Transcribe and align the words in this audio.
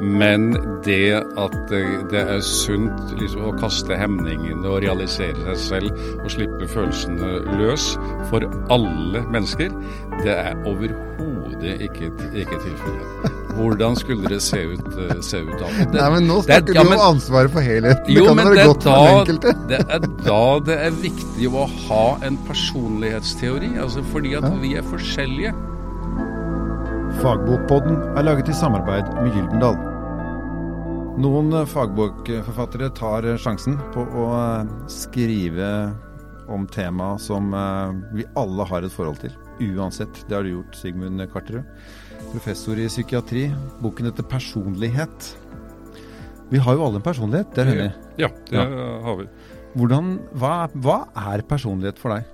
Men 0.00 0.50
det 0.84 1.22
at 1.40 1.56
det 1.70 2.20
er 2.20 2.42
sunt 2.44 3.14
liksom, 3.16 3.46
å 3.48 3.54
kaste 3.56 3.96
hemningene 3.96 4.66
og 4.68 4.82
realisere 4.84 5.56
seg 5.56 5.62
selv 5.62 6.20
og 6.20 6.28
slippe 6.34 6.68
følelsene 6.68 7.56
løs 7.56 7.94
for 8.30 8.44
alle 8.72 9.24
mennesker, 9.32 9.72
det 10.20 10.34
er 10.34 10.60
overhodet 10.68 11.86
ikke, 11.88 12.12
ikke 12.36 12.60
tilfellet. 12.60 13.32
Hvordan 13.56 13.96
skulle 13.96 14.28
det 14.28 14.42
se 14.44 14.58
ut, 14.68 14.88
eh, 15.00 15.20
se 15.24 15.38
ut 15.40 15.54
da? 15.56 15.68
Det, 15.78 15.86
Nei, 15.94 16.08
men 16.12 16.26
Nå 16.28 16.42
snakker 16.44 16.74
det, 16.74 16.76
ja, 16.76 16.82
du 16.84 16.92
om 16.92 17.04
ansvaret 17.06 17.54
for 17.54 17.64
helheten. 17.64 18.10
Jo, 18.12 18.26
det 18.26 18.28
kan 18.28 18.42
være 18.42 18.66
godt 18.68 18.84
da, 18.84 18.90
for 18.90 19.06
den 19.06 19.22
enkelte. 19.22 19.54
Det 19.70 19.78
er 19.80 20.04
da 20.26 20.42
det 20.66 20.76
er 20.88 20.98
viktig 21.06 21.48
å 21.48 21.64
ha 21.86 22.04
en 22.28 22.36
personlighetsteori, 22.48 23.72
altså 23.80 24.04
fordi 24.12 24.36
at 24.36 24.50
vi 24.60 24.74
er 24.76 24.84
forskjellige. 24.90 25.54
Fagbokpodden 27.22 27.96
er 28.18 28.24
laget 28.26 28.50
i 28.52 28.54
samarbeid 28.54 29.06
med 29.22 29.32
Gyldendal. 29.32 29.76
Noen 31.22 31.54
fagbokforfattere 31.70 32.90
tar 32.98 33.24
sjansen 33.40 33.78
på 33.94 34.04
å 34.04 34.26
skrive 34.92 35.70
om 36.52 36.66
tema 36.68 37.14
som 37.22 37.48
eh, 37.56 37.94
vi 38.18 38.26
alle 38.36 38.66
har 38.68 38.84
et 38.84 38.92
forhold 38.92 39.22
til. 39.24 39.32
Uansett. 39.64 40.20
Det 40.28 40.36
har 40.36 40.44
du 40.44 40.52
gjort, 40.58 40.76
Sigmund 40.76 41.24
Karterud. 41.32 41.64
Professor 42.34 42.76
i 42.78 42.86
psykiatri. 42.92 43.48
Boken 43.80 44.10
heter 44.10 44.28
'Personlighet'. 44.28 45.32
Vi 46.52 46.60
har 46.62 46.76
jo 46.76 46.84
alle 46.84 47.00
en 47.00 47.02
personlighet, 47.02 47.54
det 47.54 47.64
er 47.64 47.72
enig 47.72 47.92
Ja, 48.20 48.28
det 48.28 48.60
ja. 48.60 49.00
har 49.02 49.16
vi. 49.18 49.26
Hvordan, 49.74 50.18
hva, 50.36 50.68
hva 50.78 50.98
er 51.32 51.42
personlighet 51.42 51.98
for 51.98 52.14
deg? 52.14 52.28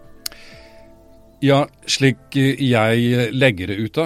Ja, 1.43 1.65
slik 1.91 2.37
jeg 2.39 3.33
legger 3.35 3.73
det 3.73 3.77
ut 3.81 3.97
da, 3.99 4.05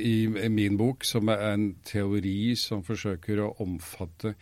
i 0.00 0.48
min 0.48 0.78
bok, 0.80 1.04
som 1.04 1.28
er 1.28 1.42
en 1.50 1.66
teori 1.84 2.54
som 2.56 2.80
forsøker 2.86 3.42
å 3.44 3.50
omfatte 3.60 4.32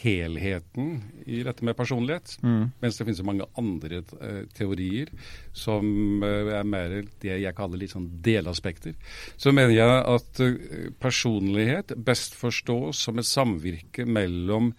helheten 0.00 0.96
i 1.30 1.44
dette 1.46 1.62
med 1.62 1.76
personlighet, 1.78 2.34
mm. 2.42 2.64
mens 2.82 2.98
det 2.98 3.06
finnes 3.06 3.20
så 3.22 3.28
mange 3.28 3.46
andre 3.60 4.02
uh, 4.10 4.42
teorier 4.56 5.12
som 5.54 5.86
uh, 6.24 6.50
er 6.58 6.66
mer 6.66 6.96
det 7.22 7.38
jeg 7.44 7.54
kaller 7.54 7.78
litt 7.78 7.94
sånn 7.94 8.10
delaspekter, 8.26 8.98
så 9.38 9.54
mener 9.54 9.76
jeg 9.76 10.02
at 10.16 10.42
uh, 10.42 10.90
personlighet 10.98 11.94
best 11.94 12.34
forstås 12.40 13.06
som 13.06 13.22
et 13.22 13.30
samvirke 13.30 14.02
mellom 14.02 14.72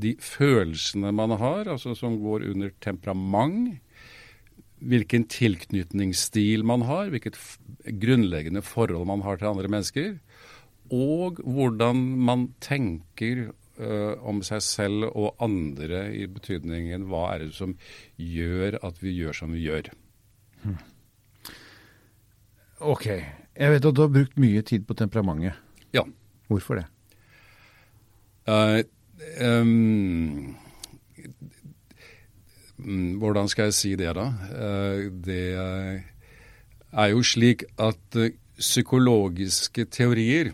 de 0.00 0.14
følelsene 0.22 1.10
man 1.12 1.34
har, 1.42 1.66
altså 1.74 1.98
som 1.98 2.20
går 2.22 2.46
under 2.54 2.70
temperament, 2.78 3.80
hvilken 4.80 5.26
tilknytningsstil 5.30 6.64
man 6.66 6.84
har, 6.88 7.10
hvilket 7.12 7.38
grunnleggende 8.00 8.62
forhold 8.64 9.06
man 9.08 9.24
har 9.26 9.40
til 9.40 9.50
andre 9.52 9.70
mennesker, 9.72 10.14
og 10.90 11.40
hvordan 11.44 12.00
man 12.26 12.48
tenker 12.64 13.50
uh, 13.80 14.14
om 14.26 14.42
seg 14.46 14.62
selv 14.64 15.10
og 15.10 15.36
andre 15.42 16.08
i 16.16 16.26
betydningen 16.30 17.06
hva 17.10 17.26
er 17.34 17.44
det 17.44 17.52
som 17.56 17.76
gjør 18.16 18.80
at 18.86 18.98
vi 19.02 19.14
gjør 19.20 19.36
som 19.42 19.52
vi 19.54 19.66
gjør. 19.68 19.92
Hmm. 20.64 20.80
Ok. 22.80 23.06
Jeg 23.10 23.74
vet 23.74 23.84
at 23.84 23.96
du 23.96 24.02
har 24.02 24.12
brukt 24.12 24.40
mye 24.40 24.62
tid 24.66 24.86
på 24.88 24.96
temperamentet. 24.96 25.58
Ja. 25.94 26.02
Hvorfor 26.48 26.80
det? 26.80 26.86
Uh, 28.48 28.80
um, 29.44 30.56
hvordan 33.20 33.50
skal 33.50 33.68
jeg 33.70 33.76
si 33.76 33.92
det, 33.98 34.12
da? 34.16 34.26
Eh, 34.50 35.08
det 35.24 35.44
er 36.90 37.10
jo 37.12 37.22
slik 37.26 37.64
at 37.80 38.18
eh, 38.18 38.34
psykologiske 38.60 39.86
teorier, 39.92 40.52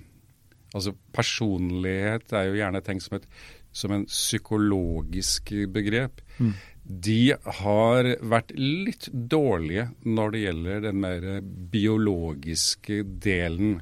altså 0.74 0.94
personlighet 1.16 2.32
er 2.36 2.48
jo 2.50 2.58
gjerne 2.60 2.82
tenkt 2.86 3.06
som, 3.06 3.18
et, 3.18 3.26
som 3.74 3.94
en 3.96 4.06
psykologisk 4.06 5.52
begrep, 5.74 6.22
mm. 6.38 6.52
de 6.84 7.20
har 7.62 8.12
vært 8.22 8.54
litt 8.58 9.08
dårlige 9.10 9.88
når 10.06 10.34
det 10.34 10.44
gjelder 10.44 10.86
den 10.86 11.02
mer 11.02 11.28
biologiske 11.72 13.02
delen. 13.24 13.80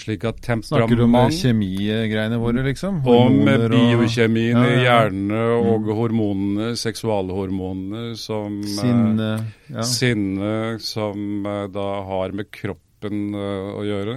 Slik 0.00 0.24
at 0.24 0.38
temperament 0.40 0.88
Snakker 0.88 0.96
du 0.96 1.04
om 1.04 1.34
kjemigreiene 1.34 2.38
våre, 2.40 2.62
liksom? 2.64 3.00
Hormoner 3.04 3.66
om 3.68 3.88
biokjemien 4.00 4.60
i 4.64 4.78
ja, 4.86 5.02
og 5.04 5.84
mm. 5.84 5.90
hormonene, 5.98 6.68
seksualhormonene 6.80 8.14
som 8.20 8.60
Sinne. 8.64 9.30
Ja. 9.68 9.84
Sinne 9.84 10.54
som 10.84 11.44
eh, 11.44 11.66
da 11.74 11.88
har 12.08 12.32
med 12.36 12.48
kroppen 12.54 12.88
å 13.36 13.80
gjøre. 13.84 14.16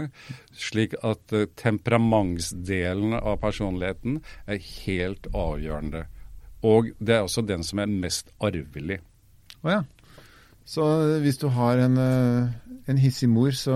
Slik 0.60 0.96
at 1.08 1.32
temperamentsdelen 1.60 3.16
av 3.20 3.38
personligheten 3.44 4.18
er 4.48 4.60
helt 4.86 5.30
avgjørende. 5.32 6.06
Og 6.68 6.92
det 7.00 7.18
er 7.18 7.28
også 7.28 7.44
den 7.48 7.64
som 7.68 7.84
er 7.84 7.92
mest 7.92 8.32
arvelig. 8.44 9.00
Å 9.64 9.68
oh, 9.68 9.72
ja. 9.72 9.82
Så 10.64 10.84
hvis 11.24 11.40
du 11.42 11.50
har 11.52 11.80
en, 11.84 11.98
en 12.00 13.00
hissig 13.00 13.28
mor, 13.28 13.52
så 13.52 13.76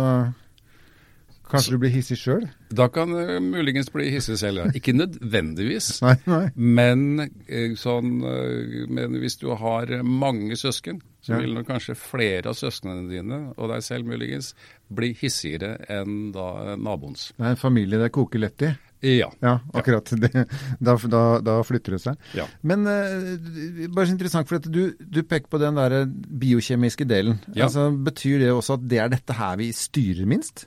Kanskje 1.51 1.75
du 1.75 1.81
blir 1.81 1.93
hissig 1.93 2.17
sjøl? 2.19 2.47
Da 2.75 2.89
kan 2.93 3.13
du 3.13 3.37
muligens 3.43 3.91
bli 3.93 4.09
hissig 4.11 4.39
selv, 4.41 4.63
ja. 4.63 4.71
Ikke 4.77 4.95
nødvendigvis. 4.95 6.01
nei, 6.03 6.15
nei. 6.27 6.41
Men, 6.55 7.05
eh, 7.47 7.75
sånn, 7.79 8.17
eh, 8.27 8.87
men, 8.91 9.19
hvis 9.21 9.39
du 9.41 9.49
har 9.59 9.91
mange 10.03 10.57
søsken, 10.59 11.01
så 11.23 11.35
ja. 11.35 11.43
vil 11.43 11.55
nok 11.57 11.67
kanskje 11.67 11.97
flere 11.99 12.51
av 12.51 12.57
søsknene 12.59 13.07
dine, 13.11 13.39
og 13.55 13.71
deg 13.73 13.85
selv 13.85 14.07
muligens, 14.07 14.53
bli 14.87 15.13
hissigere 15.19 15.75
enn 15.91 16.29
da 16.35 16.77
naboens. 16.79 17.31
Det 17.35 17.43
er 17.43 17.55
en 17.55 17.59
familie 17.59 17.99
det 17.99 18.13
koker 18.15 18.43
lett 18.43 18.67
i? 18.67 18.75
Ja. 18.99 19.31
ja 19.39 19.59
akkurat. 19.73 20.09
Det, 20.21 20.45
da, 20.79 20.95
da, 20.97 21.23
da, 21.43 21.57
flytter 21.65 21.97
det 21.97 22.01
seg. 22.01 22.23
Ja. 22.37 22.47
Men 22.65 22.87
uh, 22.87 23.35
bare 23.93 24.07
så 24.07 24.15
interessant, 24.15 24.49
for 24.49 24.63
du, 24.63 24.95
du, 24.97 25.21
peker 25.23 25.49
på 25.51 25.61
den 25.61 25.77
der 25.77 26.07
biokjemiske 26.07 27.05
delen. 27.09 27.37
Ja. 27.53 27.67
Altså, 27.67 27.89
betyr 27.91 28.41
det 28.41 28.49
også 28.55 28.79
at 28.79 28.87
det 28.89 29.03
er 29.03 29.13
dette 29.13 29.37
her 29.37 29.59
vi 29.61 29.69
styrer 29.75 30.25
minst? 30.29 30.65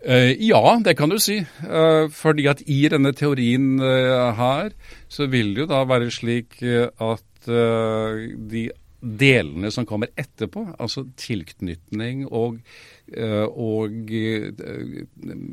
Uh, 0.00 0.32
ja, 0.40 0.80
det 0.84 0.94
kan 0.96 1.12
du 1.12 1.18
si. 1.20 1.40
Uh, 1.64 2.08
fordi 2.12 2.46
at 2.48 2.62
i 2.64 2.88
denne 2.88 3.12
teorien 3.16 3.74
uh, 3.82 4.32
her, 4.36 4.72
så 5.12 5.26
vil 5.28 5.54
det 5.54 5.66
jo 5.66 5.70
da 5.70 5.82
være 5.88 6.10
slik 6.14 6.62
at 6.62 7.26
de 7.40 8.62
delene 9.00 9.70
som 9.72 9.86
kommer 9.88 10.10
etterpå, 10.18 10.66
altså 10.76 11.06
tilknytning 11.16 12.26
og, 12.28 12.58
og 13.56 13.90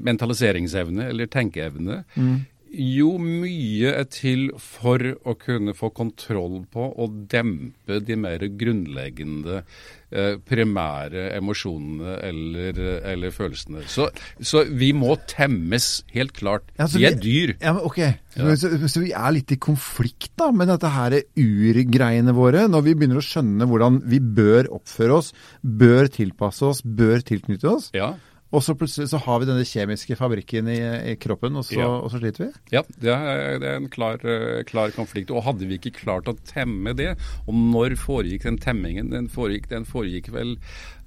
mentaliseringsevne 0.09 1.07
eller 1.07 1.31
tenkeevne, 1.31 2.01
mm. 2.19 2.35
Jo 2.71 3.13
mye 3.21 3.93
er 3.99 4.07
til 4.11 4.49
for 4.61 5.01
å 5.23 5.35
kunne 5.39 5.75
få 5.77 5.91
kontroll 5.95 6.63
på 6.71 6.89
og 6.89 7.21
dempe 7.31 8.01
de 8.03 8.17
mer 8.19 8.43
grunnleggende 8.59 9.63
Eh, 10.07 10.37
primære 10.39 11.25
emosjonene 11.35 12.13
eller, 12.23 12.77
eller 13.11 13.31
følelsene. 13.35 13.81
Så, 13.91 14.05
så, 14.39 14.61
vi 14.63 14.93
må 14.95 15.17
temmes, 15.27 16.05
helt 16.15 16.31
klart. 16.31 16.69
Ja, 16.79 16.85
vi 16.93 17.03
er 17.09 17.17
dyr. 17.19 17.51
Ja, 17.59 17.73
men 17.75 17.83
ok, 17.83 17.97
ja. 17.99 18.53
så, 18.55 18.71
så, 18.87 19.01
vi 19.03 19.11
er 19.11 19.33
litt 19.35 19.51
i 19.51 19.57
konflikt 19.59 20.31
da 20.39 20.47
med 20.55 20.71
dette 20.71 20.93
her 20.95 21.17
urgreiene 21.43 22.31
våre, 22.37 22.69
når 22.71 22.85
vi 22.85 22.95
begynner 22.95 23.19
å 23.19 23.25
skjønne 23.27 23.67
hvordan 23.67 23.99
vi 24.07 24.21
bør 24.23 24.71
oppføre 24.79 25.17
oss, 25.19 25.33
bør 25.59 26.07
tilpasse 26.15 26.63
oss, 26.71 26.79
bør 26.87 27.27
tilknytte 27.27 27.67
oss. 27.73 27.91
Ja. 27.97 28.13
Og 28.55 28.63
så 28.63 28.75
plutselig 28.79 29.09
så 29.11 29.19
har 29.25 29.41
vi 29.41 29.47
denne 29.49 29.65
kjemiske 29.67 30.15
fabrikken 30.15 30.69
i, 30.71 30.77
i 31.11 31.15
kroppen, 31.19 31.57
og 31.59 31.65
så, 31.67 31.79
ja. 31.81 31.87
og 31.89 32.07
så, 32.13 32.21
sliter 32.21 32.45
vi? 32.45 32.49
Ja, 32.77 32.83
det 33.03 33.11
er, 33.11 33.57
det 33.59 33.71
er 33.71 33.81
en 33.81 33.89
klar, 33.91 34.23
eh, 34.23 34.61
klar, 34.67 34.93
konflikt. 34.95 35.33
Og 35.35 35.43
hadde 35.43 35.67
vi 35.67 35.79
ikke 35.79 35.97
klart 35.97 36.31
å 36.31 36.37
temme 36.47 36.95
det, 36.97 37.13
og 37.45 37.57
når 37.57 37.97
foregikk 37.99 38.47
den 38.47 38.61
temmingen? 38.63 39.11
Den 39.11 39.27
foregikk, 39.31 39.67
den 39.73 39.87
foregikk 39.89 40.31
vel 40.35 40.55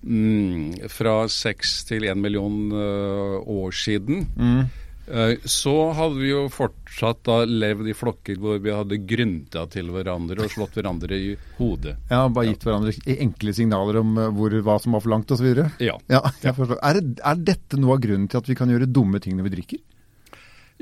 mm, 0.04 0.90
fra 0.92 1.22
seks 1.32 1.80
til 1.88 2.04
én 2.10 2.20
million 2.20 2.68
uh, 2.74 3.40
år 3.40 3.72
siden. 3.76 4.26
Mm. 4.36 4.68
Eh, 5.10 5.38
så 5.44 5.74
hadde 5.96 6.20
vi 6.20 6.28
jo 6.30 6.44
fortsatt 6.52 7.24
da 7.26 7.40
levd 7.48 7.88
i 7.90 7.94
flokker 7.96 8.38
hvor 8.38 8.60
vi 8.62 8.70
hadde 8.70 9.00
grynta 9.10 9.64
til 9.72 9.90
hverandre 9.90 10.44
og 10.44 10.52
slått 10.52 10.76
hverandre 10.78 11.18
i 11.18 11.32
hodet. 11.58 11.96
Ja, 12.12 12.22
Bare 12.30 12.52
gitt 12.52 12.66
hverandre 12.66 12.94
enkle 13.16 13.54
signaler 13.56 14.00
om 14.04 14.14
eh, 14.20 14.30
hvor, 14.36 14.54
hva 14.66 14.78
som 14.82 14.94
var 14.94 15.02
for 15.02 15.14
langt 15.14 15.34
osv.? 15.34 15.48
Ja. 15.82 15.96
ja 16.12 16.22
jeg 16.44 16.54
forstår. 16.54 16.78
Er, 16.86 17.00
er 17.02 17.42
dette 17.42 17.80
noe 17.80 17.96
av 17.96 18.04
grunnen 18.04 18.30
til 18.30 18.38
at 18.38 18.50
vi 18.52 18.58
kan 18.58 18.70
gjøre 18.70 18.90
dumme 18.90 19.22
ting 19.22 19.34
når 19.38 19.48
vi 19.48 19.54
drikker? 19.56 19.82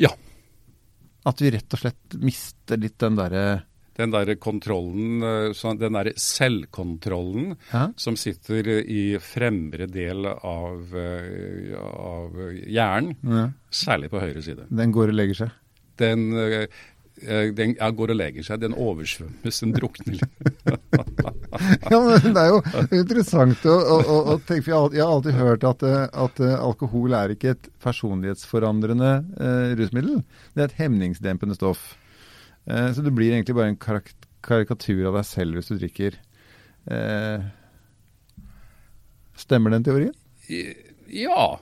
Ja. 0.05 0.13
At 1.29 1.41
vi 1.41 1.55
rett 1.55 1.79
og 1.79 1.81
slett 1.81 2.21
mister 2.21 2.81
litt 2.81 2.99
den 3.01 3.17
derre 3.19 3.47
den 3.99 4.15
der 4.15 4.35
kontrollen, 4.39 5.23
eh, 5.23 5.79
den 5.79 5.99
der 5.99 6.13
selvkontrollen 6.17 7.57
Hæ? 7.73 7.87
som 7.97 8.17
sitter 8.17 8.69
i 8.85 9.19
fremre 9.23 9.89
del 9.91 10.27
av, 10.27 10.95
eh, 10.95 11.75
av 11.79 12.39
hjernen, 12.63 13.17
ja. 13.23 13.49
særlig 13.71 14.13
på 14.13 14.23
høyre 14.23 14.43
side. 14.45 14.69
Den 14.71 14.95
går 14.95 15.11
og 15.11 15.19
legger 15.19 15.43
seg? 15.43 15.59
Den, 15.99 16.31
eh, 16.39 17.51
den 17.51 17.75
ja, 17.75 17.91
går 17.91 18.15
og 18.15 18.21
legger 18.21 18.47
seg. 18.47 18.61
Den 18.63 18.75
oversvømmes, 18.79 19.61
den 19.65 19.75
drukner 19.75 20.19
ja, 21.91 21.99
men 21.99 22.35
Det 22.35 22.43
er 22.43 22.53
jo 22.53 22.61
interessant 23.01 23.65
å, 23.67 23.75
å, 23.75 24.19
å 24.35 24.37
tenke, 24.47 24.69
for 24.69 24.95
jeg 24.95 25.03
har 25.03 25.15
alltid 25.17 25.39
hørt 25.39 25.67
at, 25.67 25.83
at, 25.83 26.43
alkohol 26.59 27.17
er 27.19 27.35
ikke 27.35 27.57
et 27.57 27.71
personlighetsforandrende 27.83 29.15
eh, 29.41 29.73
rusmiddel. 29.81 30.21
Det 30.55 30.63
er 30.63 30.71
et 30.71 30.85
hemningsdempende 30.85 31.59
stoff. 31.59 31.97
Eh, 32.69 32.91
så 32.95 33.05
det 33.05 33.15
blir 33.17 33.33
egentlig 33.33 33.57
bare 33.59 33.75
en 33.75 33.81
karak 33.81 34.15
karikatur 34.49 35.09
av 35.11 35.17
deg 35.19 35.27
selv 35.27 35.59
hvis 35.59 35.71
du 35.73 35.79
drikker. 35.81 36.19
Eh, 36.89 37.47
stemmer 39.39 39.75
den 39.75 39.87
teorien? 39.87 40.15
Ja. 41.11 41.59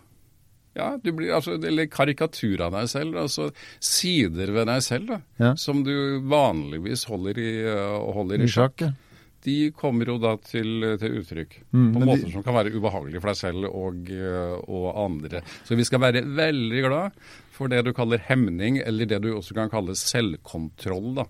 Ja, 0.76 0.90
du 1.00 1.08
blir, 1.16 1.32
altså, 1.32 1.56
Eller 1.56 1.88
karikatur 1.88 2.60
av 2.66 2.76
deg 2.76 2.90
selv. 2.92 3.16
altså 3.16 3.48
Sider 3.80 4.52
ved 4.52 4.68
deg 4.68 4.84
selv 4.84 5.08
da, 5.14 5.20
ja. 5.40 5.54
som 5.56 5.82
du 5.86 6.20
vanligvis 6.28 7.06
holder 7.08 7.40
i, 7.40 7.50
uh, 7.64 7.96
holder 8.12 8.44
i 8.44 8.50
sjakk. 8.50 8.84
De 9.46 9.56
kommer 9.78 10.10
jo 10.10 10.16
da 10.18 10.32
til, 10.42 10.82
til 10.98 11.20
uttrykk 11.20 11.52
mm, 11.70 11.88
på 11.94 12.02
måter 12.02 12.24
de... 12.24 12.32
som 12.34 12.44
kan 12.46 12.56
være 12.56 12.74
ubehagelige 12.74 13.22
for 13.22 13.30
deg 13.30 13.38
selv 13.38 13.68
og, 13.70 14.10
uh, 14.10 14.56
og, 14.66 14.88
andre. 15.04 15.42
Så 15.68 15.78
vi 15.78 15.86
skal 15.86 16.02
være 16.02 16.24
veldig 16.26 16.82
glad 16.88 17.20
for 17.54 17.72
det 17.72 17.84
du 17.86 17.92
kaller 17.96 18.20
hemning, 18.26 18.80
eller 18.82 19.08
det 19.08 19.22
du 19.24 19.30
også 19.36 19.54
kan 19.56 19.70
kalle 19.72 19.94
selvkontroll. 19.96 21.14
da, 21.20 21.28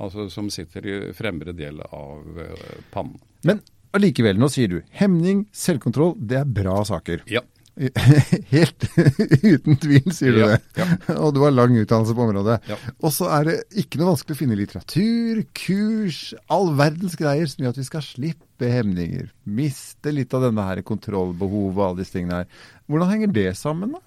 altså 0.00 0.26
Som 0.32 0.48
sitter 0.50 0.88
i 0.88 0.96
fremre 1.16 1.54
del 1.56 1.84
av 1.90 2.40
uh, 2.40 2.74
pannen. 2.94 3.20
Men 3.46 3.60
allikevel, 3.92 4.40
nå 4.40 4.48
sier 4.52 4.72
du 4.72 4.78
hemning, 4.96 5.46
selvkontroll, 5.52 6.16
det 6.16 6.40
er 6.40 6.48
bra 6.48 6.80
saker. 6.88 7.26
Ja. 7.30 7.44
Helt 8.52 8.84
uten 9.54 9.78
tvil, 9.80 10.12
sier 10.12 10.36
du 10.36 10.40
ja, 10.42 10.48
det. 10.52 10.58
Ja. 10.76 10.86
Og 11.24 11.32
du 11.36 11.40
har 11.44 11.54
lang 11.54 11.74
utdannelse 11.80 12.14
på 12.16 12.26
området. 12.26 12.58
Ja. 12.68 12.78
Og 13.00 13.14
så 13.14 13.30
er 13.32 13.48
det 13.48 13.56
ikke 13.82 14.00
noe 14.00 14.12
vanskelig 14.12 14.36
å 14.36 14.40
finne 14.42 14.58
litteratur, 14.58 15.42
kurs, 15.56 16.20
all 16.52 16.72
verdens 16.78 17.16
greier 17.20 17.48
som 17.48 17.64
gjør 17.64 17.74
at 17.74 17.80
vi 17.80 17.88
skal 17.88 18.04
slippe 18.06 18.70
hemninger. 18.70 19.30
Miste 19.48 20.12
litt 20.14 20.36
av 20.36 20.46
denne 20.46 20.66
her 20.68 20.84
kontrollbehovet 20.86 21.78
og 21.78 21.84
alle 21.88 22.02
disse 22.02 22.18
tingene 22.18 22.42
her. 22.42 22.64
Hvordan 22.90 23.12
henger 23.14 23.36
det 23.40 23.50
sammen, 23.58 23.96
da? 23.96 24.04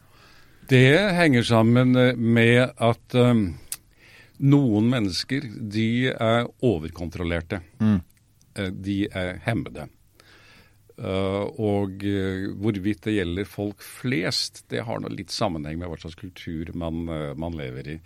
Det 0.69 0.97
henger 1.13 1.45
sammen 1.45 1.93
eh, 1.99 2.15
med 2.17 2.71
at 2.81 3.17
um, 3.17 3.47
noen 4.41 4.87
mennesker, 4.89 5.45
de 5.73 5.89
er 6.13 6.47
overkontrollerte. 6.65 7.61
Mm. 7.81 7.99
Eh, 8.55 8.71
de 8.73 9.03
er 9.11 9.37
hemmede. 9.45 9.89
Uh, 10.95 11.49
og 11.59 12.05
uh, 12.07 12.53
hvorvidt 12.63 13.03
det 13.03 13.17
gjelder 13.17 13.47
folk 13.49 13.83
flest, 13.83 14.63
det 14.71 14.85
har 14.87 15.03
litt 15.11 15.33
sammenheng 15.33 15.81
med 15.81 15.91
hva 15.91 15.97
slags 15.99 16.15
kultur 16.15 16.71
man, 16.71 17.01
uh, 17.11 17.33
man 17.35 17.57
lever 17.59 17.89
i. 17.97 17.99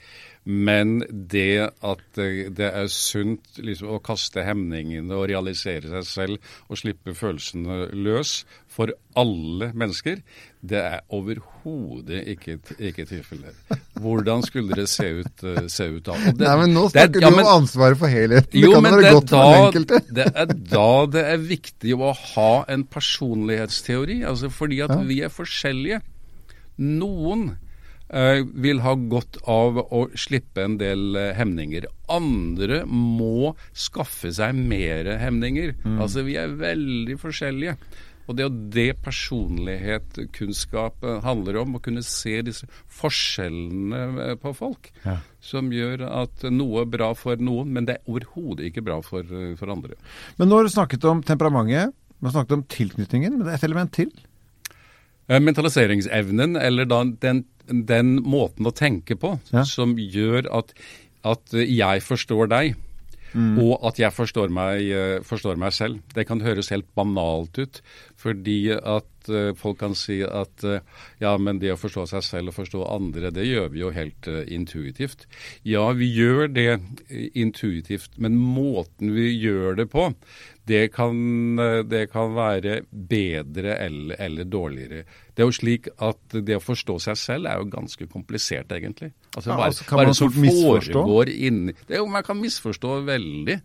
Men 0.49 1.03
det 1.29 1.69
at 1.85 2.17
det 2.17 2.69
er 2.69 2.87
sunt 2.89 3.59
liksom, 3.61 3.91
å 3.93 3.99
kaste 4.01 4.41
hemningene 4.41 5.13
og 5.13 5.27
realisere 5.29 5.91
seg 5.91 6.07
selv 6.09 6.55
og 6.65 6.79
slippe 6.79 7.13
følelsene 7.13 7.91
løs 7.93 8.39
for 8.69 8.89
alle 9.19 9.69
mennesker, 9.77 10.23
det 10.65 10.79
er 10.79 11.03
overhodet 11.13 12.23
ikke, 12.33 12.57
ikke 12.79 13.05
tilfellet. 13.09 13.77
Hvordan 14.01 14.41
skulle 14.45 14.77
det 14.79 14.87
se 14.89 15.05
ut, 15.19 15.45
uh, 15.45 15.61
se 15.69 15.89
ut 15.91 16.01
da? 16.07 16.17
Det, 16.31 16.47
Nei, 16.47 16.57
men 16.63 16.75
Nå 16.77 16.87
snakker 16.89 17.19
det, 17.19 17.23
ja, 17.27 17.31
du 17.35 17.41
om 17.43 17.53
ansvaret 17.53 18.01
for 18.01 18.09
helheten. 18.09 18.55
Det 18.55 18.73
kan 18.73 18.89
være 18.89 19.13
godt 19.19 19.29
da, 19.29 19.37
for 19.37 19.53
den 19.53 19.69
enkelte. 19.69 20.01
det 20.17 20.27
er 20.33 20.53
da 20.73 20.91
det 21.13 21.25
er 21.35 21.47
viktig 21.53 21.97
å 21.99 22.13
ha 22.33 22.51
en 22.73 22.89
personlighetsteori. 22.89 24.21
altså 24.31 24.49
Fordi 24.53 24.81
at 24.87 24.97
ja. 24.97 25.01
vi 25.11 25.21
er 25.27 25.33
forskjellige. 25.33 26.01
Noen 26.79 27.51
vil 28.09 28.79
ha 28.81 28.95
godt 29.11 29.37
av 29.45 29.75
å 29.83 29.99
slippe 30.17 30.63
en 30.65 30.79
del 30.81 31.13
uh, 31.13 31.27
hemninger. 31.37 31.85
Andre 32.09 32.79
må 32.89 33.51
skaffe 33.77 34.31
seg 34.33 34.57
mer 34.57 35.05
hemninger. 35.21 35.75
Mm. 35.83 35.99
Altså 36.01 36.23
Vi 36.25 36.39
er 36.41 36.55
veldig 36.57 37.19
forskjellige. 37.21 37.75
Og 38.29 38.37
det 38.37 38.43
er 38.43 38.49
jo 38.49 38.65
det 38.75 38.89
personlighet, 39.01 40.19
kunnskap 40.35 41.01
eh, 41.01 41.17
handler 41.25 41.57
om. 41.63 41.73
Å 41.75 41.81
kunne 41.81 42.03
se 42.05 42.35
disse 42.45 42.67
forskjellene 42.99 44.01
eh, 44.27 44.35
på 44.37 44.53
folk. 44.53 44.91
Ja. 45.01 45.17
Som 45.41 45.71
gjør 45.73 46.05
at 46.05 46.45
noe 46.53 46.83
er 46.83 46.91
bra 46.93 47.09
for 47.17 47.41
noen, 47.41 47.73
men 47.73 47.89
det 47.89 47.97
er 47.97 48.11
overhodet 48.13 48.69
ikke 48.69 48.85
bra 48.85 48.99
for, 49.05 49.25
eh, 49.25 49.55
for 49.57 49.73
andre. 49.73 49.97
Men 50.37 50.51
nå 50.51 50.59
har 50.59 50.69
du 50.69 50.73
snakket 50.75 51.09
om 51.09 51.25
temperamentet, 51.25 51.95
du 52.19 52.27
har 52.27 52.35
snakket 52.35 52.59
om 52.59 52.65
tilknytningen, 52.69 53.39
men 53.39 53.47
det 53.47 53.55
er 53.55 53.61
et 53.63 53.69
element 53.71 53.95
til? 53.97 54.13
Mentaliseringsevnen, 55.29 56.55
eller 56.57 56.87
da 56.89 57.03
den, 57.21 57.43
den 57.69 58.17
måten 58.25 58.67
å 58.67 58.75
tenke 58.75 59.17
på 59.19 59.35
ja. 59.53 59.63
som 59.67 59.95
gjør 59.99 60.49
at, 60.59 60.73
at 61.27 61.57
jeg 61.59 62.05
forstår 62.05 62.51
deg. 62.51 62.77
Mm. 63.33 63.59
Og 63.61 63.75
at 63.85 63.99
jeg 64.01 64.13
forstår 64.15 64.49
meg, 64.53 64.87
uh, 64.89 65.19
forstår 65.25 65.59
meg, 65.61 65.75
selv. 65.75 66.01
Det 66.15 66.25
kan 66.25 66.41
høres 66.41 66.71
helt 66.73 66.87
banalt 66.97 67.59
ut, 67.61 67.81
fordi 68.17 68.73
at 68.73 69.09
uh, 69.31 69.53
folk 69.57 69.79
kan 69.81 69.95
si 69.97 70.19
at 70.25 70.65
uh, 70.67 70.79
ja, 71.21 71.33
men 71.41 71.61
det 71.61 71.73
å 71.73 71.79
forstå 71.79 72.05
seg 72.11 72.25
selv 72.25 72.51
og 72.51 72.57
forstå 72.59 72.83
andre, 72.89 73.31
det 73.35 73.47
gjør 73.47 73.71
vi 73.73 73.83
jo 73.83 73.91
helt 73.95 74.29
intuitivt. 74.49 75.27
Ja, 75.67 75.87
vi 75.97 76.09
gjør 76.13 76.49
det 76.51 76.79
intuitivt, 77.37 78.17
men 78.17 78.37
måten 78.39 79.13
vi 79.15 79.31
gjør 79.35 79.79
det 79.79 79.89
på, 79.93 80.09
det 80.69 80.91
kan, 80.93 81.57
det 81.89 82.03
kan 82.11 82.35
være 82.35 82.83
bedre 82.91 83.73
eller, 83.81 84.19
eller, 84.21 84.45
dårligere. 84.45 85.03
Det 85.33 85.41
er 85.41 85.49
jo 85.49 85.55
slik 85.55 85.89
at 85.97 86.35
det 86.45 86.59
å 86.59 86.61
forstå 86.61 86.99
seg 87.07 87.17
selv 87.17 87.49
er 87.49 87.57
jo 87.57 87.71
ganske 87.73 88.05
komplisert, 88.11 88.69
egentlig. 88.75 89.09
Altså, 89.33 89.49
ja, 89.49 89.57
altså, 89.65 89.87
kan 89.89 90.03
man 90.03 90.17
som 90.17 90.33
foregår 90.33 91.31
inni 91.33 91.73
det 91.87 91.97
er 91.97 92.03
jo, 92.03 92.09
Man 92.11 92.25
kan 92.25 92.37
misforstå 92.37 92.99
veldig. 93.07 93.57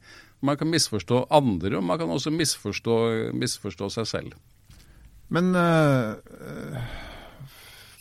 Man 0.45 0.57
kan 0.61 0.69
misforstå 0.69 1.27
andre, 1.33 1.77
og 1.79 1.85
man 1.85 1.99
kan 1.99 2.11
også 2.13 2.33
misforstå, 2.35 2.97
misforstå 3.33 3.89
seg 3.97 4.11
selv. 4.11 4.35
Men 5.35 5.51
uh, 5.59 6.15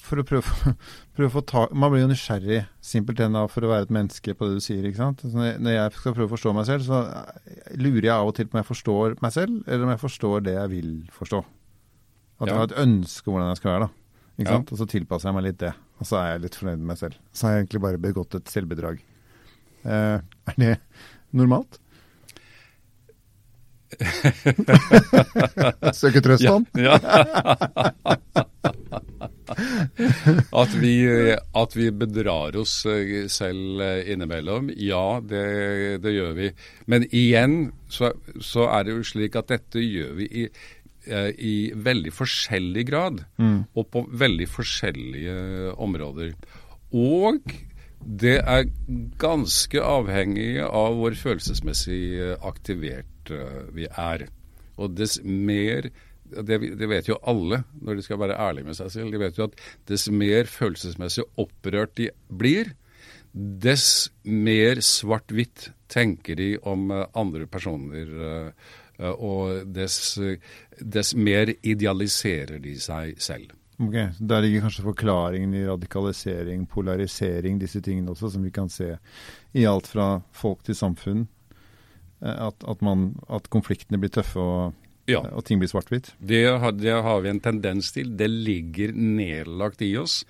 for 0.03 0.21
å 0.21 0.25
prøve, 0.27 0.73
prøve, 1.15 1.29
å 1.31 1.33
få 1.37 1.43
ta 1.49 1.63
Man 1.71 1.93
blir 1.93 2.03
jo 2.03 2.11
nysgjerrig 2.11 2.59
simpelthen 2.83 3.37
for 3.49 3.65
å 3.65 3.71
være 3.71 3.87
et 3.87 3.95
menneske 3.95 4.35
på 4.37 4.49
det 4.49 4.59
du 4.59 4.63
sier. 4.65 4.85
ikke 4.85 5.01
sant? 5.01 5.23
Så 5.25 5.33
når 5.33 5.77
jeg 5.77 5.95
skal 5.97 6.15
prøve 6.17 6.29
å 6.29 6.35
forstå 6.35 6.53
meg 6.57 6.69
selv, 6.69 6.85
så 6.85 7.01
lurer 7.79 8.09
jeg 8.09 8.15
av 8.15 8.29
og 8.29 8.37
til 8.37 8.49
på 8.49 8.57
om 8.57 8.61
jeg 8.61 8.69
forstår 8.69 9.17
meg 9.23 9.35
selv, 9.35 9.59
eller 9.65 9.87
om 9.87 9.93
jeg 9.95 10.03
forstår 10.03 10.45
det 10.45 10.55
jeg 10.59 10.73
vil 10.75 10.93
forstå. 11.15 11.41
At 12.43 12.49
ja. 12.49 12.51
jeg 12.51 12.59
har 12.59 12.71
et 12.71 12.79
ønske 12.83 13.29
om 13.29 13.37
hvordan 13.37 13.53
jeg 13.53 13.61
skal 13.61 13.73
være. 13.73 13.87
da. 13.87 14.19
Ikke 14.33 14.49
ja. 14.49 14.57
sant? 14.57 14.73
Og 14.73 14.81
så 14.81 14.89
tilpasser 14.89 15.29
jeg 15.29 15.37
meg 15.37 15.47
litt 15.47 15.61
det. 15.61 15.73
Og 16.01 16.09
så 16.09 16.19
er 16.19 16.29
jeg 16.31 16.45
litt 16.45 16.59
fornøyd 16.59 16.81
med 16.81 16.89
meg 16.91 16.99
selv. 16.99 17.17
Så 17.31 17.47
har 17.47 17.55
jeg 17.55 17.63
egentlig 17.63 17.83
bare 17.85 18.01
begått 18.01 18.37
et 18.37 18.51
selvbedrag. 18.51 19.01
Eh, 19.83 20.17
er 20.19 20.59
det 20.59 20.73
normalt? 21.35 21.79
Søker 26.01 26.21
trøst? 26.25 26.43
Ja. 26.43 26.59
ja. 26.77 26.97
at, 30.61 30.75
vi, 30.79 30.93
at, 31.33 31.75
vi, 31.75 31.89
bedrar 31.91 32.55
oss 32.59 32.75
eh, 32.89 33.25
selv 33.31 33.81
eh, 33.83 34.11
innimellom, 34.13 34.69
ja, 34.79 35.19
det, 35.23 35.43
det 36.03 36.15
gjør 36.15 36.37
vi. 36.37 36.51
Men 36.91 37.07
igjen 37.11 37.57
så, 37.91 38.13
så, 38.39 38.67
er 38.71 38.87
det 38.87 38.97
jo 38.97 39.09
slik 39.13 39.37
at 39.39 39.51
dette 39.51 39.83
gjør 39.83 40.15
vi 40.19 40.29
i, 40.43 40.47
eh, 41.09 41.29
i 41.37 41.55
veldig 41.75 42.15
forskjellig 42.15 42.87
grad. 42.89 43.23
Mm. 43.41 43.59
Og 43.75 43.89
på 43.93 44.07
veldig 44.23 44.49
forskjellige 44.51 45.37
områder. 45.81 46.33
Og 46.93 47.55
det 48.03 48.37
er 48.41 48.67
ganske 49.21 49.79
avhengig 49.79 50.57
av 50.65 50.97
hvor 50.99 51.15
følelsesmessig 51.15 52.35
aktivert 52.43 53.07
vi 53.75 53.87
er. 53.87 54.27
Og 54.81 54.95
dess 54.97 55.19
mer 55.23 55.91
det, 56.33 56.57
det, 56.79 56.87
vet 56.89 57.09
jo 57.09 57.19
alle 57.29 57.61
når 57.83 57.99
de 57.99 58.05
skal 58.05 58.21
være 58.21 58.37
ærlige 58.41 58.67
med 58.67 58.77
seg 58.77 58.91
selv. 58.93 59.11
De 59.13 59.21
vet 59.21 59.37
jo 59.37 59.47
at 59.49 59.57
dess 59.89 60.07
mer 60.09 60.49
følelsesmessig 60.49 61.25
opprørt 61.41 61.95
de 61.99 62.09
blir, 62.29 62.73
dess 63.33 64.11
mer 64.23 64.81
svart-hvitt 64.85 65.71
tenker 65.91 66.37
de 66.37 66.53
om 66.69 66.91
eh, 66.93 67.05
andre 67.17 67.47
personer. 67.49 68.13
Eh, 68.29 68.71
eh, 68.99 69.11
og 69.13 69.73
dess, 69.73 70.17
dess 70.79 71.13
mer 71.17 71.53
idealiserer 71.61 72.61
de 72.63 72.77
seg 72.81 73.19
selv. 73.21 73.53
Ok, 73.81 73.95
Der 74.19 74.41
ligger 74.41 74.67
kanskje 74.67 74.85
forklaringen 74.85 75.53
i 75.57 75.65
radikalisering, 75.65 76.67
polarisering, 76.69 77.57
disse 77.59 77.81
tingene 77.81 78.13
også, 78.13 78.29
som 78.35 78.43
vi 78.45 78.51
kan 78.53 78.69
se 78.69 78.93
i 79.53 79.65
alt 79.65 79.89
fra 79.89 80.21
folk 80.31 80.61
til 80.63 80.77
samfunn. 80.77 81.25
At, 82.23 82.63
at, 82.63 82.79
man, 82.85 83.11
at 83.27 83.49
konfliktene 83.51 83.99
blir 83.99 84.13
tøffe 84.15 84.39
og 84.39 84.83
ja. 85.09 85.19
Og 85.35 85.43
ting 85.43 85.59
blir 85.59 85.67
svart-hvitt? 85.67 86.13
Det, 86.23 86.39
det, 86.79 86.93
har 87.03 87.23
vi 87.25 87.31
en 87.33 87.41
tendens 87.43 87.91
til. 87.91 88.13
Det 88.15 88.29
ligger 88.31 88.93
nedlagt 88.95 89.83
i 89.83 89.91
oss 89.99 90.21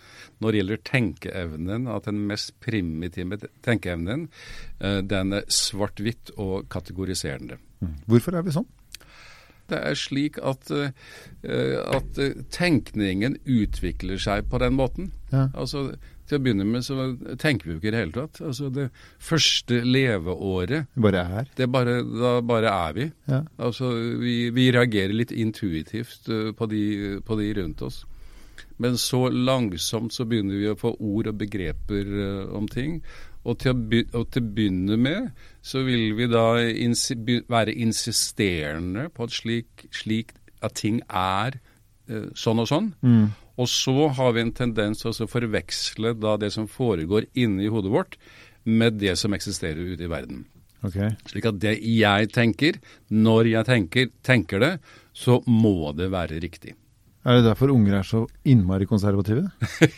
når 0.42 0.50
det 0.50 0.62
gjelder 0.62 0.82
tenkeevnen, 0.90 1.90
at 1.94 2.08
den 2.10 2.24
mest 2.30 2.56
primitive 2.64 3.38
tenkeevnen, 3.66 4.28
eh, 4.80 5.02
den 5.06 5.38
er 5.38 5.46
svart-hvitt 5.46 6.34
og 6.42 6.66
kategoriserende. 6.74 7.60
Mm. 7.84 8.00
Hvorfor 8.10 8.40
er 8.40 8.48
vi 8.48 8.56
sånn? 8.56 8.70
Det 9.70 9.78
er 9.78 9.96
slik 9.96 10.42
at, 10.44 10.74
eh, 10.74 11.78
at 11.94 12.18
tenkningen 12.52 13.38
utvikler 13.46 14.18
seg 14.20 14.50
på 14.50 14.60
den 14.64 14.74
måten. 14.80 15.14
Ja. 15.30 15.52
Altså, 15.54 15.92
Til 16.30 16.40
å 16.40 16.44
begynne 16.44 16.66
med 16.68 16.86
så 16.86 16.96
tenker 17.40 17.68
vi 17.68 17.74
jo 17.74 17.82
ikke 17.82 17.90
i 17.90 17.94
det 17.96 18.02
hele 18.06 18.16
tatt. 18.16 18.40
Altså 18.48 18.70
Det 18.72 18.88
første 19.20 19.82
leveåret 19.84 20.94
Bare 20.96 21.26
er. 21.40 21.50
det 21.58 21.66
er 21.68 21.72
bare, 21.74 21.98
Da 22.04 22.34
bare 22.42 22.72
er 22.72 22.96
vi. 22.96 23.10
Ja. 23.28 23.42
Altså 23.60 23.92
vi, 24.22 24.38
vi 24.56 24.70
reagerer 24.72 25.16
litt 25.16 25.36
intuitivt 25.36 26.30
uh, 26.32 26.54
på, 26.56 26.70
de, 26.72 27.20
på 27.26 27.40
de 27.42 27.52
rundt 27.60 27.84
oss. 27.84 28.04
Men 28.82 28.98
så 28.98 29.28
langsomt 29.30 30.16
så 30.16 30.26
begynner 30.26 30.58
vi 30.58 30.72
å 30.72 30.80
få 30.80 30.96
ord 30.96 31.30
og 31.30 31.38
begreper 31.44 32.16
uh, 32.16 32.56
om 32.56 32.72
ting. 32.72 33.02
Og 33.44 33.60
til, 33.60 33.76
å 34.16 34.24
begynne 34.40 34.96
med 34.96 35.34
så 35.62 35.84
vil 35.84 36.14
vi 36.16 36.30
da 36.32 36.48
insi, 36.64 37.18
være 37.52 37.76
insisterende 37.76 39.10
på 39.12 39.28
at 39.28 39.36
slik, 39.36 39.88
slik 39.92 40.32
at 40.64 40.80
ting 40.80 41.02
er 41.10 41.60
uh, 42.08 42.30
sånn 42.32 42.64
og 42.64 42.72
sånn. 42.72 42.94
Mm. 43.04 43.26
Og 43.62 43.70
så 43.70 44.08
har 44.18 44.34
vi 44.34 44.42
en 44.42 44.54
tendens 44.56 45.04
til 45.04 45.14
å 45.14 45.30
forveksle 45.30 46.16
da 46.18 46.38
det 46.42 46.50
som 46.56 46.66
foregår 46.70 47.28
inni 47.38 47.70
hodet 47.70 47.94
vårt, 47.94 48.18
med 48.64 48.98
det 49.02 49.18
som 49.20 49.34
eksisterer 49.36 49.94
ute 49.94 50.06
i 50.08 50.12
verden. 50.12 50.46
Okay. 50.84 51.14
Slik 51.30 51.46
at 51.48 51.60
det 51.64 51.78
jeg 51.86 52.30
tenker, 52.36 52.80
når 53.12 53.50
jeg 53.52 53.68
tenker, 53.70 54.10
tenker 54.26 54.64
det, 54.64 54.72
så 55.16 55.40
må 55.48 55.94
det 55.96 56.10
være 56.12 56.42
riktig. 56.44 56.74
Er 57.24 57.38
det 57.38 57.46
derfor 57.46 57.72
unger 57.72 58.02
er 58.02 58.08
så 58.08 58.26
innmari 58.52 58.88
konservative? 58.90 59.46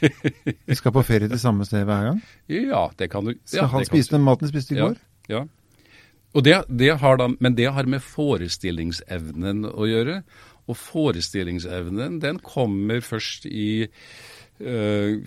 De 0.70 0.78
skal 0.78 0.94
på 0.94 1.02
ferie 1.08 1.30
til 1.32 1.42
samme 1.42 1.66
sted 1.66 1.88
hver 1.88 2.12
gang? 2.12 2.20
Ja, 2.52 2.84
det 3.00 3.10
kan 3.14 3.26
du 3.26 3.34
Skal 3.50 3.72
han 3.72 3.86
spise 3.88 4.14
den 4.14 4.26
maten 4.26 4.46
de 4.46 4.52
spiste 4.54 4.76
i 4.76 4.78
Ja, 4.78 4.92
går? 4.92 5.00
ja. 5.32 5.46
Og 6.36 6.44
det, 6.46 6.60
det 6.68 6.92
har 7.02 7.18
da, 7.18 7.30
men 7.40 7.56
det 7.58 7.72
har 7.72 7.88
med 7.90 8.04
forestillingsevnen 8.04 9.64
å 9.72 9.88
gjøre. 9.88 10.20
Og 10.66 10.78
forestillingsevnen 10.80 12.20
den 12.24 12.40
kommer 12.44 13.04
først 13.06 13.46
i 13.46 13.86
uh, 13.86 15.22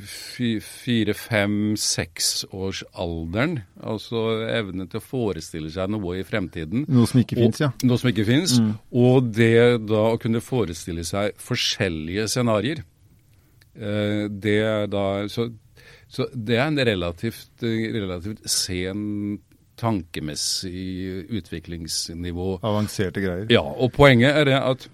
fire, 0.65 1.15
fem, 1.15 1.77
seksårsalderen. 1.79 3.61
Altså 3.79 4.25
evnen 4.49 4.91
til 4.91 5.01
å 5.01 5.05
forestille 5.05 5.71
seg 5.75 5.93
noe 5.95 6.19
i 6.19 6.27
fremtiden. 6.27 6.89
Noe 6.91 7.07
som 7.11 7.23
ikke 7.23 7.39
fins, 7.39 7.63
ja. 7.63 7.71
Mm. 7.71 7.89
Noe 7.91 8.03
som 8.03 8.13
ikke 8.13 8.29
fins. 8.29 8.59
Og 8.91 9.33
det 9.37 9.87
da 9.87 10.05
å 10.11 10.21
kunne 10.21 10.43
forestille 10.45 11.07
seg 11.07 11.39
forskjellige 11.43 12.29
scenarioer. 12.35 12.83
Eh, 13.79 14.25
det 14.31 14.59
er 14.67 14.89
da 14.91 15.05
så, 15.31 15.47
så 16.11 16.27
det 16.35 16.57
er 16.59 16.67
en 16.67 16.81
relativt, 16.89 17.53
eh, 17.63 17.93
relativt 17.95 18.43
sen 18.51 19.39
tankemessig 19.79 21.29
utviklingsnivå. 21.39 22.59
Avanserte 22.67 23.23
greier. 23.23 23.47
Ja, 23.53 23.63
og 23.63 23.93
poenget 23.95 24.35
er 24.35 24.49
det 24.49 24.57
at 24.59 24.89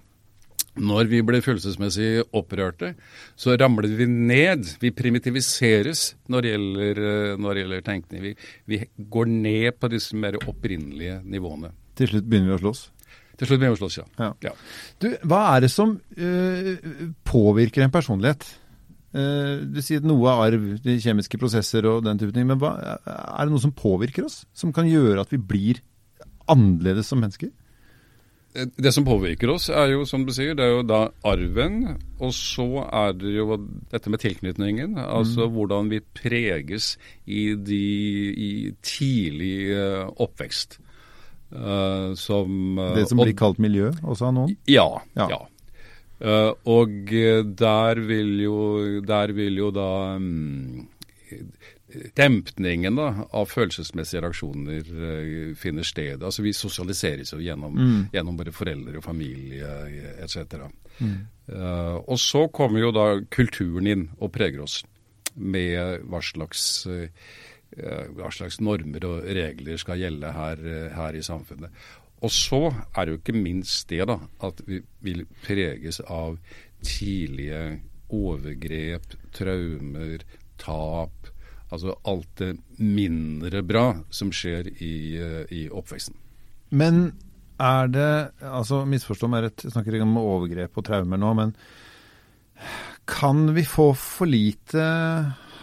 når 0.74 1.06
vi 1.10 1.20
blir 1.22 1.44
følelsesmessig 1.44 2.24
opprørte, 2.34 2.94
så 3.38 3.54
ramler 3.60 3.86
vi 3.94 4.08
ned. 4.10 4.66
Vi 4.82 4.90
primitiviseres 4.94 6.14
når 6.30 6.42
det 6.42 6.54
gjelder, 6.54 7.02
eh, 7.10 7.36
når 7.38 7.54
det 7.54 7.62
gjelder 7.62 7.86
tenkning. 7.86 8.24
Vi, 8.24 8.34
vi 8.66 8.80
går 8.98 9.30
ned 9.30 9.78
på 9.78 9.90
disse 9.92 10.18
mer 10.18 10.40
opprinnelige 10.42 11.20
nivåene. 11.22 11.70
Til 11.94 12.10
slutt 12.10 12.26
begynner 12.26 12.54
vi 12.54 12.58
å 12.58 12.64
slåss. 12.64 12.82
Til 13.38 13.50
slutt 13.50 13.62
begynner 13.62 13.76
vi 13.76 13.78
å 13.78 13.82
slåss, 13.84 14.00
ja. 14.00 14.08
Ja. 14.18 14.32
ja. 14.48 14.52
Du, 15.02 15.08
hva 15.30 15.40
er 15.54 15.64
det 15.64 15.70
som 15.74 15.96
øh, 16.18 16.74
påvirker 17.26 17.86
en 17.86 17.94
personlighet? 17.94 18.46
Eh, 19.14 19.62
du 19.70 19.78
sier 19.78 20.02
at 20.02 20.10
noe 20.10 20.26
er 20.26 20.46
arv, 20.48 20.70
de 20.82 20.98
kjemiske 21.02 21.38
prosesser 21.38 21.86
og 21.86 22.02
den 22.06 22.18
type 22.18 22.34
ting. 22.34 22.48
Men 22.50 22.58
hva, 22.58 22.74
er 23.06 23.46
det 23.46 23.54
noe 23.54 23.62
som 23.62 23.74
påvirker 23.74 24.26
oss? 24.26 24.42
Som 24.56 24.74
kan 24.74 24.90
gjøre 24.90 25.22
at 25.22 25.30
vi 25.34 25.38
blir 25.38 25.82
annerledes 26.50 27.10
som 27.10 27.22
mennesker? 27.22 27.54
Det 28.54 28.92
som 28.94 29.02
påvirker 29.06 29.50
oss, 29.50 29.66
er 29.68 29.90
jo 29.96 30.04
som 30.06 30.22
du 30.26 30.30
sier, 30.34 30.54
det 30.54 30.62
er 30.62 30.76
jo 30.76 30.82
da 30.86 31.00
arven. 31.26 31.80
Og 32.22 32.30
så 32.36 32.66
er 32.86 33.16
det 33.18 33.32
jo 33.34 33.56
dette 33.90 34.12
med 34.12 34.22
tilknytningen. 34.22 34.94
Altså 35.02 35.48
hvordan 35.50 35.90
vi 35.90 35.98
preges 36.14 36.92
i, 37.26 37.48
de, 37.58 37.80
i 38.30 38.50
tidlig 38.86 39.56
eh, 39.74 40.04
oppvekst. 40.22 40.78
Uh, 41.54 42.14
som 42.18 42.78
eh, 42.82 42.94
Det 42.96 43.08
som 43.10 43.20
og- 43.20 43.28
blir 43.28 43.36
kalt 43.38 43.58
miljø, 43.62 43.92
også 44.02 44.26
av 44.30 44.32
noen? 44.34 44.56
Ja. 44.70 44.86
Ja. 45.14 45.28
ja. 45.30 45.42
Uh, 46.24 46.54
og 46.66 47.10
der 47.10 48.00
vil 48.06 48.32
jo, 48.42 48.56
der 49.06 49.34
vil 49.36 49.58
jo 49.60 49.68
da 49.74 49.90
mm, 50.18 50.86
dempningen 52.16 52.98
da, 52.98 53.08
av 53.36 53.48
følelsesmessige 53.50 54.22
reaksjoner 54.24 54.90
uh, 54.90 55.54
finner 55.58 55.86
sted. 55.86 56.22
Altså 56.22 56.44
Vi 56.44 56.54
sosialiseres 56.56 57.34
jo 57.34 57.40
gjennom, 57.42 57.78
gjennom 58.14 58.38
bare 58.38 58.54
foreldre 58.54 58.98
og 59.00 59.06
familie 59.06 59.72
etc. 60.24 60.68
Eh, 61.00 61.96
og 61.98 62.18
så 62.22 62.46
kommer 62.54 62.80
jo 62.84 62.92
da 62.94 63.06
kulturen 63.34 63.88
inn 63.90 64.04
og 64.20 64.30
preger 64.32 64.62
oss 64.62 64.78
med 65.34 66.04
hva 66.06 66.20
slags, 66.22 66.62
uh, 66.86 67.08
hva 68.14 68.30
slags 68.30 68.60
normer 68.62 69.08
og 69.08 69.26
regler 69.26 69.80
skal 69.82 69.98
gjelde 69.98 70.30
her, 70.36 70.62
her 70.94 71.18
i 71.18 71.24
samfunnet. 71.26 71.74
Og 72.24 72.30
så 72.32 72.60
er 72.94 73.04
det 73.04 73.12
jo 73.12 73.20
ikke 73.20 73.36
minst 73.36 73.90
det 73.90 74.06
da, 74.08 74.16
at 74.46 74.62
vi 74.68 74.78
vil 75.04 75.26
preges 75.44 75.98
av 76.06 76.38
tidlige 76.84 77.80
overgrep, 78.14 79.16
traumer, 79.34 80.24
tap. 80.60 81.30
Altså 81.74 81.94
alt 82.10 82.30
det 82.40 82.52
mindre 82.78 83.62
bra 83.66 83.86
som 84.14 84.30
skjer 84.34 84.68
i, 84.78 84.94
eh, 85.18 85.40
i 85.54 85.64
oppveksten. 85.70 86.14
Men 86.74 87.04
er 87.62 87.88
det 87.94 88.10
altså 88.42 88.80
Misforstå 88.88 89.28
meg 89.30 89.44
rett, 89.48 89.62
jeg 89.66 89.74
snakker 89.74 89.94
ikke 89.98 90.06
om 90.08 90.16
overgrep 90.22 90.78
og 90.80 90.86
traumer 90.88 91.20
nå, 91.22 91.34
men 91.38 91.52
kan 93.06 93.48
vi 93.54 93.64
få 93.68 93.90
for 93.98 94.26
lite 94.30 94.84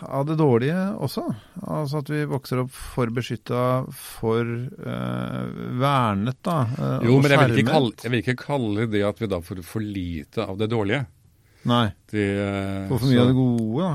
av 0.02 0.26
det 0.26 0.36
dårlige 0.40 0.82
også? 1.02 1.24
Altså 1.62 2.02
at 2.02 2.10
vi 2.10 2.22
vokser 2.30 2.62
opp 2.64 2.72
for 2.74 3.12
beskytta, 3.14 3.64
for 3.94 4.42
eh, 4.46 5.52
vernet, 5.82 6.40
da. 6.46 6.56
eh, 6.74 7.08
Jo, 7.08 7.20
men 7.22 7.34
jeg 7.34 7.52
vil, 7.54 7.66
kalle, 7.70 7.94
jeg 8.02 8.14
vil 8.14 8.24
ikke 8.24 8.38
kalle 8.42 8.88
det 8.92 9.04
at 9.08 9.22
vi 9.22 9.30
da 9.32 9.42
får 9.46 9.62
for 9.66 9.86
lite 9.86 10.46
av 10.46 10.58
det 10.62 10.72
dårlige. 10.74 11.06
Nei. 11.70 11.86
Det, 12.10 12.26
For 12.90 12.98
for 12.98 13.12
mye 13.12 13.22
av 13.22 13.30
det 13.30 13.38
gode, 13.38 13.86
da. 13.86 13.92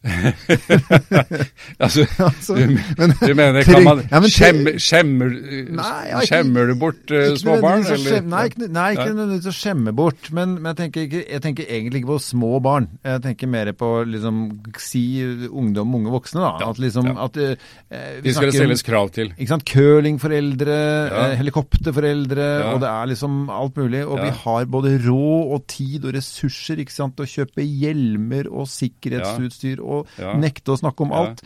altså, 1.80 2.04
Altså, 2.30 2.54
du, 2.56 2.66
men- 2.98 3.12
du 3.20 3.34
mener, 3.36 3.62
kan 3.64 3.84
man 3.84 4.00
Ja, 4.10 4.20
men 4.22 4.30
skjemme, 4.32 4.72
skjemmer, 4.80 5.28
Nei, 5.28 5.88
jeg 6.08 6.14
ikke- 6.14 6.26
skjemmer 6.30 6.70
du 6.70 6.74
bort 6.80 7.12
uh, 7.12 7.34
små 7.40 7.56
skjemme- 7.60 8.22
Nei, 8.30 8.44
ikke, 8.48 8.68
nei, 8.72 8.86
ikke 8.96 9.06
nødvendigvis 9.10 9.50
å 9.50 9.54
skjemme 9.56 9.92
bort. 9.96 10.30
Men, 10.36 10.54
men 10.60 10.70
jeg, 10.72 10.78
tenker 10.80 11.04
ikke, 11.06 11.22
jeg 11.34 11.42
tenker 11.44 11.68
egentlig 11.68 12.02
ikke 12.02 12.12
på 12.14 12.18
små 12.24 12.52
barn. 12.64 12.88
Jeg 13.04 13.22
tenker 13.26 13.50
mer 13.52 13.72
på 13.76 13.90
liksom, 14.08 14.40
si 14.80 15.02
ungdom, 15.50 15.94
unge 16.00 16.14
voksne. 16.14 16.40
da. 16.44 16.52
Ja, 16.64 16.70
At 16.72 16.80
liksom, 16.82 17.10
at 17.20 17.36
uh, 17.36 17.54
vi 17.90 18.24
De 18.28 18.34
skal 18.36 18.50
det 18.50 18.56
stilles 18.56 18.82
krav 18.86 19.12
til. 19.16 19.32
Ikke 19.36 19.52
sant? 19.54 19.66
Curlingforeldre, 19.70 20.78
eh, 21.10 21.36
helikopterforeldre, 21.40 22.48
og 22.72 22.80
det 22.82 22.88
er 22.90 23.10
liksom 23.12 23.38
alt 23.52 23.76
mulig. 23.80 24.04
Og 24.06 24.20
vi 24.22 24.30
har 24.44 24.64
både 24.70 24.96
råd 25.04 25.54
og 25.58 25.66
tid 25.70 26.04
og 26.08 26.14
ressurser 26.16 26.80
ikke 26.82 26.94
sant, 26.94 27.20
å 27.20 27.28
kjøpe 27.28 27.64
hjelmer 27.64 28.48
og 28.50 28.68
sikkerhetsutstyr 28.70 29.80
og 29.80 29.89
Ja. 30.20 30.36
nekte 30.40 30.74
å 30.74 30.78
snakke 30.80 31.06
om 31.06 31.12
alt. 31.16 31.42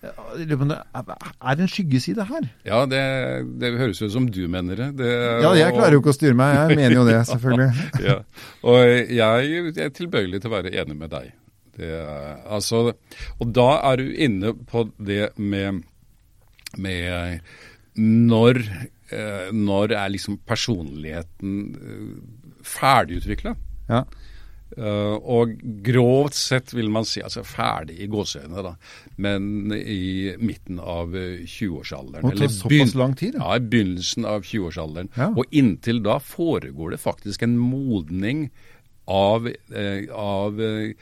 Det 0.00 0.56
Er 0.56 1.56
det 1.58 1.64
en 1.66 1.68
skyggeside 1.68 2.24
her? 2.24 2.46
Ja, 2.64 2.78
det, 2.88 3.00
det 3.60 3.74
høres 3.76 4.00
ut 4.00 4.14
som 4.14 4.28
du 4.32 4.40
mener 4.48 4.78
det. 4.78 4.86
det 4.96 5.10
Ja, 5.44 5.50
jeg 5.58 5.74
klarer 5.76 5.98
jo 5.98 6.00
ikke 6.00 6.14
å 6.14 6.16
styre 6.16 6.38
meg. 6.38 6.54
Jeg 6.56 6.78
mener 6.78 6.96
jo 6.96 7.04
det, 7.08 7.18
selvfølgelig. 7.28 7.84
ja. 8.08 8.14
Og 8.64 8.78
jeg, 8.80 9.50
jeg 9.76 9.76
er 9.84 9.92
tilbøyelig 9.98 10.40
til 10.40 10.48
å 10.50 10.54
være 10.56 10.72
enig 10.80 10.96
med 11.02 11.12
deg. 11.12 11.34
Det, 11.76 11.90
er- 12.00 12.40
altså, 12.48 12.80
og 13.40 13.52
da 13.56 13.68
er 13.90 14.00
du 14.00 14.08
inne 14.24 14.54
på 14.72 14.86
det 14.96 15.30
med, 15.36 15.82
med 16.80 17.44
når, 18.00 18.62
eh, 19.12 19.52
når 19.52 19.94
er 20.00 20.12
liksom 20.16 20.40
personligheten 20.48 21.54
eh, 21.76 22.64
ferdigutvikla? 22.72 23.54
Ja. 23.92 24.04
Uh, 24.78 25.16
og 25.26 25.56
grovt 25.82 26.36
sett 26.38 26.70
vil 26.76 26.90
man 26.94 27.06
si 27.08 27.22
altså 27.24 27.42
ferdig 27.46 27.96
i 28.04 28.08
gåseøynene, 28.10 28.62
da. 28.62 28.74
Men 29.20 29.74
i 29.74 30.36
midten 30.38 30.78
av 30.78 31.16
eh, 31.18 31.42
20-årsalderen. 31.42 32.30
Det 32.30 32.46
ta 32.46 32.50
såpass 32.54 32.94
lang 32.98 33.16
tid, 33.18 33.38
ja. 33.38 33.48
Ja, 33.50 33.58
i 33.58 33.70
begynnelsen 33.72 34.28
av 34.30 34.46
20-årsalderen. 34.46 35.10
Ja. 35.18 35.30
Og 35.34 35.50
inntil 35.50 36.02
da 36.06 36.20
foregår 36.22 36.94
det 36.94 37.00
faktisk 37.02 37.42
en 37.46 37.58
modning 37.58 38.46
av, 39.10 39.48
eh, 39.48 40.04
av 40.14 40.60
eh, 40.62 40.92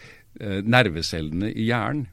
eh, 0.41 0.63
nervecellene 0.65 1.53
i 1.53 1.69
hjernen. 1.69 2.07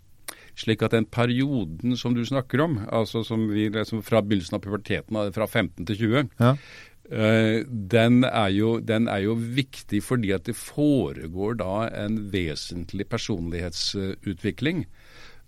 Slik 0.56 0.86
at 0.86 0.94
den 0.96 1.08
perioden 1.12 1.98
som 2.00 2.14
du 2.16 2.22
snakker 2.26 2.62
om, 2.64 2.78
altså 2.88 3.26
som 3.28 3.50
vi, 3.52 3.68
liksom 3.70 4.04
fra 4.08 4.22
begynnelsen 4.24 4.56
av 4.56 4.64
puberteten, 4.64 5.18
fra 5.36 5.48
15 5.48 5.86
til 5.86 5.98
20, 6.00 6.30
Ja. 6.40 6.56
Eh, 7.06 7.62
den, 7.70 8.24
er 8.24 8.50
jo, 8.50 8.80
den 8.82 9.08
er 9.12 9.22
jo 9.28 9.36
viktig 9.38 10.02
fordi 10.02 10.32
at 10.34 10.48
det 10.50 10.58
foregår 10.58 11.60
da 11.62 11.86
en 12.06 12.18
vesentlig 12.34 13.06
personlighetsutvikling. 13.10 14.86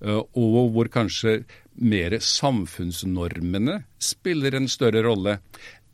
eh, 0.01 0.21
og 0.37 0.69
hvor 0.75 0.91
kanskje 0.93 1.43
mer 1.73 2.19
samfunnsnormene 2.21 3.83
spiller 3.97 4.55
en 4.55 4.69
større 4.69 5.01
rolle 5.05 5.39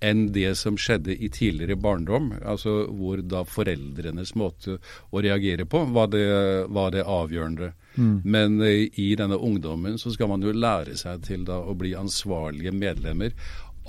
enn 0.04 0.26
det 0.36 0.52
som 0.60 0.76
skjedde 0.76 1.16
i 1.16 1.30
tidligere 1.32 1.78
barndom. 1.80 2.34
Altså 2.44 2.84
hvor 2.92 3.22
da 3.24 3.46
foreldrenes 3.48 4.34
måte 4.36 4.78
å 5.12 5.24
reagere 5.24 5.64
på 5.70 5.86
var 5.96 6.10
det, 6.12 6.26
var 6.68 6.92
det 6.92 7.06
avgjørende. 7.08 7.72
Mm. 7.96 8.16
Men 8.26 8.58
uh, 8.60 8.68
i 9.00 9.14
denne 9.20 9.38
ungdommen 9.38 9.96
så 10.02 10.12
skal 10.12 10.32
man 10.34 10.44
jo 10.44 10.52
lære 10.52 10.98
seg 11.00 11.24
til 11.28 11.46
da 11.48 11.62
å 11.62 11.76
bli 11.78 11.94
ansvarlige 11.96 12.74
medlemmer 12.76 13.32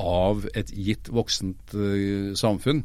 av 0.00 0.46
et 0.54 0.70
gitt 0.72 1.08
voksent 1.12 1.74
uh, 1.76 2.32
samfunn. 2.38 2.84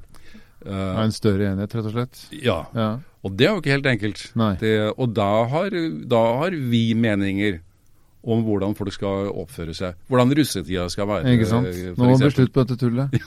Uh, 0.66 1.00
en 1.06 1.14
større 1.16 1.54
enhet, 1.54 1.76
rett 1.76 1.88
og 1.88 1.94
slett? 1.96 2.16
Ja. 2.36 2.66
ja. 2.76 3.00
Og 3.24 3.32
det 3.40 3.48
er 3.48 3.56
jo 3.56 3.62
ikke 3.64 3.78
helt 3.78 3.92
enkelt. 3.92 4.20
Det, 4.62 4.76
og 4.96 5.08
da 5.16 5.32
har, 5.52 5.70
da 6.12 6.22
har 6.44 6.52
vi 6.72 6.94
meninger 6.96 7.54
om 8.30 8.44
hvordan 8.44 8.76
folk 8.76 8.92
skal 8.92 9.30
oppføre 9.32 9.74
seg. 9.76 9.96
Hvordan 10.12 10.36
russetida 10.36 10.90
skal 10.92 11.08
være. 11.08 11.34
Ikke 11.38 11.48
sant. 11.48 11.68
Nå 11.96 12.04
må 12.04 12.18
det 12.18 12.28
bli 12.28 12.36
slutt 12.36 12.54
på 12.56 12.64
dette 12.68 12.78
tullet. 12.80 13.08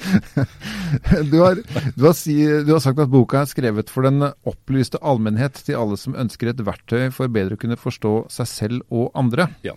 du, 1.30 1.38
har, 1.40 1.54
du, 1.96 2.06
har 2.06 2.14
si, 2.16 2.36
du, 2.64 2.72
har, 2.72 2.80
sagt 2.82 3.00
at 3.02 3.12
boka 3.12 3.42
er 3.42 3.50
skrevet 3.50 3.92
for 3.92 4.06
den 4.08 4.24
opplyste 4.48 5.00
allmennhet 5.00 5.60
til 5.66 5.78
alle 5.80 5.98
som 6.00 6.16
ønsker 6.18 6.52
et 6.52 6.64
verktøy 6.64 7.10
for 7.14 7.32
bedre 7.32 7.56
å 7.56 7.60
kunne 7.60 7.78
forstå 7.80 8.14
seg 8.32 8.50
selv 8.50 8.78
og 8.88 9.10
andre. 9.18 9.50
Ja. 9.66 9.76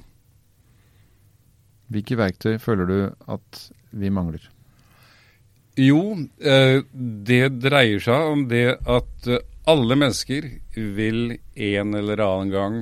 Hvilke 1.94 2.18
verktøy 2.18 2.58
føler 2.62 2.90
du 2.90 2.98
at 3.32 3.64
vi 3.94 4.10
mangler? 4.14 4.50
Jo, 5.80 6.14
eh, 6.42 6.84
det 7.30 7.44
dreier 7.62 8.02
seg 8.04 8.28
om 8.34 8.46
det 8.50 8.68
at 8.78 9.30
eh, 9.30 9.42
alle 9.70 9.96
mennesker 9.98 10.46
vil 10.76 11.38
en 11.56 11.98
eller 11.98 12.22
annen 12.22 12.54
gang, 12.54 12.78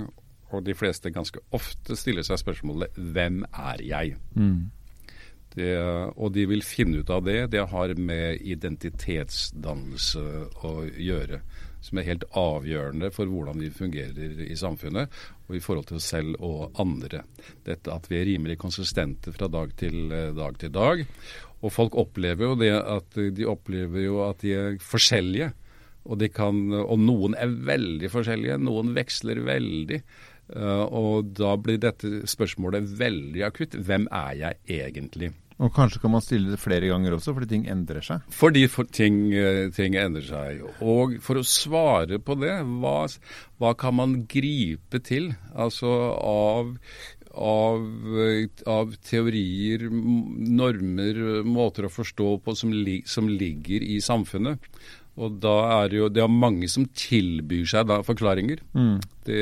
og 0.52 0.66
de 0.66 0.76
fleste 0.76 1.12
ganske 1.14 1.40
ofte, 1.56 1.96
stille 1.96 2.24
seg 2.28 2.42
spørsmålet 2.42 2.96
'Hvem 2.98 3.44
er 3.52 3.84
jeg?' 3.84 4.18
Mm. 4.36 4.72
Det, 5.52 5.78
og 6.16 6.32
de 6.32 6.46
vil 6.48 6.62
finne 6.64 7.02
ut 7.04 7.10
av 7.10 7.26
det. 7.26 7.52
Det 7.52 7.68
har 7.68 7.94
med 8.00 8.40
identitetsdannelse 8.40 10.22
å 10.64 10.72
gjøre. 10.96 11.42
Som 11.82 11.98
er 11.98 12.08
helt 12.08 12.26
avgjørende 12.38 13.10
for 13.14 13.30
hvordan 13.30 13.62
vi 13.62 13.72
fungerer 13.74 14.44
i 14.46 14.58
samfunnet 14.58 15.10
og 15.48 15.56
i 15.58 15.62
forhold 15.64 15.90
til 15.90 15.98
oss 15.98 16.10
selv 16.14 16.36
og 16.38 16.78
andre. 16.82 17.24
Dette 17.66 17.94
at 17.94 18.06
vi 18.12 18.20
er 18.20 18.28
rimelig 18.30 18.60
konsistente 18.62 19.34
fra 19.34 19.50
dag 19.52 19.74
til 19.82 20.14
eh, 20.14 20.30
dag 20.38 20.60
til 20.62 20.74
dag. 20.76 21.02
Og 21.62 21.74
folk 21.74 21.98
opplever 21.98 22.52
jo 22.52 22.60
det 22.60 22.74
at 22.78 23.18
de 23.36 23.50
opplever 23.50 24.06
jo 24.06 24.22
at 24.28 24.42
de 24.46 24.54
er 24.58 24.78
forskjellige. 24.82 25.52
Og, 26.10 26.24
kan, 26.34 26.58
og 26.74 26.98
noen 26.98 27.36
er 27.38 27.52
veldig 27.52 28.10
forskjellige, 28.10 28.58
noen 28.62 28.96
veksler 28.96 29.44
veldig. 29.46 30.00
Uh, 30.52 30.84
og 30.90 31.30
da 31.38 31.54
blir 31.62 31.78
dette 31.80 32.24
spørsmålet 32.28 32.90
veldig 33.00 33.46
akutt. 33.46 33.78
Hvem 33.78 34.10
er 34.10 34.34
jeg 34.40 34.82
egentlig? 34.82 35.30
Og 35.62 35.70
kanskje 35.76 36.02
kan 36.02 36.14
man 36.16 36.24
stille 36.26 36.50
det 36.50 36.60
flere 36.62 36.90
ganger 36.90 37.14
også, 37.16 37.36
fordi 37.38 37.52
ting 37.52 37.68
endrer 37.70 38.02
seg? 38.06 38.26
Fordi 38.34 38.66
for 38.72 38.90
ting, 38.90 39.28
eh, 39.34 39.70
ting, 39.76 39.96
endrer 40.00 40.26
seg. 40.26 40.62
Og 40.82 41.20
for 41.22 41.38
å 41.38 41.46
svare 41.46 42.18
på 42.18 42.38
det, 42.42 42.56
hva, 42.82 43.06
hva 43.62 43.74
kan 43.78 43.98
man 44.00 44.22
gripe 44.32 45.04
til 45.06 45.34
altså 45.54 45.94
av 46.18 46.78
av, 47.32 47.86
av, 48.68 48.96
teorier, 49.08 49.86
normer, 49.88 51.20
måter 51.48 51.88
å 51.88 51.94
forstå 51.94 52.32
på 52.44 52.56
som, 52.60 52.74
li, 52.76 52.98
som, 53.08 53.30
ligger 53.30 53.86
i 53.88 54.02
samfunnet. 54.04 54.68
Og 55.22 55.40
da 55.44 55.56
er 55.78 55.92
det 55.92 55.98
jo 55.98 56.10
Det 56.12 56.24
er 56.24 56.32
mange 56.32 56.68
som 56.72 56.86
tilbyr 56.88 57.66
seg 57.68 57.88
da 57.88 58.02
forklaringer. 58.04 58.60
Mm. 58.76 59.00
Det, 59.28 59.40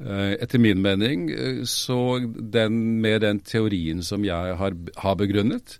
etter 0.00 0.62
min 0.62 0.80
mening 0.80 1.28
eh, 1.30 1.62
så 1.68 2.18
den, 2.24 3.00
med 3.04 3.20
den 3.26 3.42
teorien 3.44 4.02
som 4.06 4.24
jeg 4.24 4.56
har, 4.56 4.76
har 4.96 5.18
begrunnet, 5.20 5.78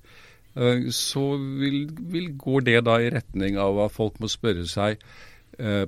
eh, 0.57 0.89
så 0.93 1.25
vil, 1.39 1.87
vil, 2.13 2.33
går 2.37 2.67
det 2.69 2.79
da 2.89 3.01
i 3.01 3.11
retning 3.15 3.59
av 3.61 3.81
at 3.87 3.97
folk 3.97 4.21
må 4.21 4.31
spørre 4.31 4.69
seg 4.69 5.03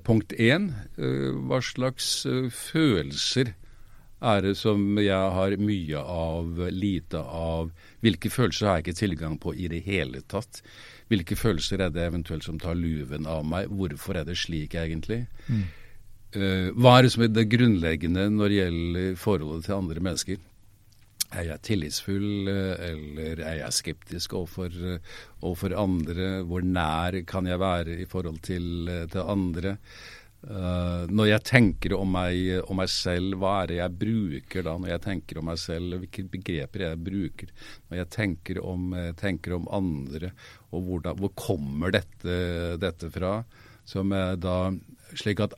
punkt 0.04 0.34
én 0.36 0.66
hva 0.98 1.60
slags 1.64 2.26
følelser 2.52 3.54
er 4.22 4.42
det 4.44 4.54
som 4.58 4.98
jeg 5.00 5.30
har 5.36 5.54
mye 5.58 6.00
av, 6.00 6.58
lite 6.70 7.20
av. 7.22 7.70
Hvilke 8.04 8.30
følelser 8.30 8.68
har 8.68 8.78
jeg 8.78 8.86
ikke 8.86 9.00
tilgang 9.00 9.38
på 9.42 9.54
i 9.54 9.68
det 9.72 9.82
hele 9.86 10.22
tatt? 10.30 10.60
Hvilke 11.10 11.36
følelser 11.38 11.82
er 11.82 11.94
det 11.94 12.04
eventuelt 12.06 12.46
som 12.46 12.60
tar 12.62 12.78
luven 12.78 13.26
av 13.26 13.44
meg? 13.48 13.72
Hvorfor 13.72 14.20
er 14.20 14.28
det 14.28 14.38
slik 14.40 14.76
egentlig? 14.78 15.24
Mm. 15.48 15.64
Uh, 16.32 16.72
hva 16.80 16.96
er 16.96 17.04
det 17.04 17.12
som 17.12 17.26
er 17.26 17.32
det 17.34 17.50
grunnleggende 17.52 18.30
når 18.32 18.48
det 18.48 18.60
gjelder 18.62 19.20
forholdet 19.20 19.68
til 19.68 19.76
andre 19.76 20.04
mennesker? 20.08 20.40
Er 21.32 21.46
jeg 21.48 21.64
tillitsfull, 21.64 22.48
eh, 22.50 22.88
eller 22.90 23.40
er 23.40 23.54
jeg 23.62 23.76
skeptisk 23.76 24.34
overfor, 24.36 24.68
eh, 24.68 25.12
overfor 25.40 25.72
andre? 25.80 26.42
Hvor 26.44 26.60
nær 26.60 27.16
kan 27.24 27.46
jeg 27.48 27.60
være 27.60 27.96
i 28.02 28.04
forhold 28.04 28.42
til, 28.44 28.90
til 29.08 29.22
andre? 29.22 29.78
Uh, 30.42 31.06
når 31.06 31.28
jeg 31.28 31.44
tenker 31.46 31.92
om 31.94 32.08
meg, 32.16 32.64
om 32.66 32.80
meg, 32.80 32.88
selv, 32.90 33.36
hva 33.38 33.60
er 33.62 33.68
det 33.70 33.76
jeg 33.78 33.98
bruker 34.00 34.64
da? 34.66 34.72
Når 34.74 34.90
jeg 34.90 35.02
tenker 35.04 35.38
om 35.38 35.46
meg 35.46 35.60
selv, 35.62 36.00
hvilke 36.02 36.24
begreper 36.32 36.82
jeg 36.82 36.98
bruker? 37.06 37.52
Når 37.88 38.00
jeg 38.00 38.08
tenker 38.16 38.58
om, 38.58 38.88
tenker 39.20 39.54
om 39.54 39.68
andre, 39.70 40.32
og 40.74 40.82
hvordan, 40.88 41.20
hvor 41.22 41.32
kommer 41.38 41.94
dette, 41.94 42.40
dette 42.82 43.12
fra? 43.14 43.36
Som 43.86 44.10
da 44.10 44.56
slik 45.18 45.40
at 45.44 45.54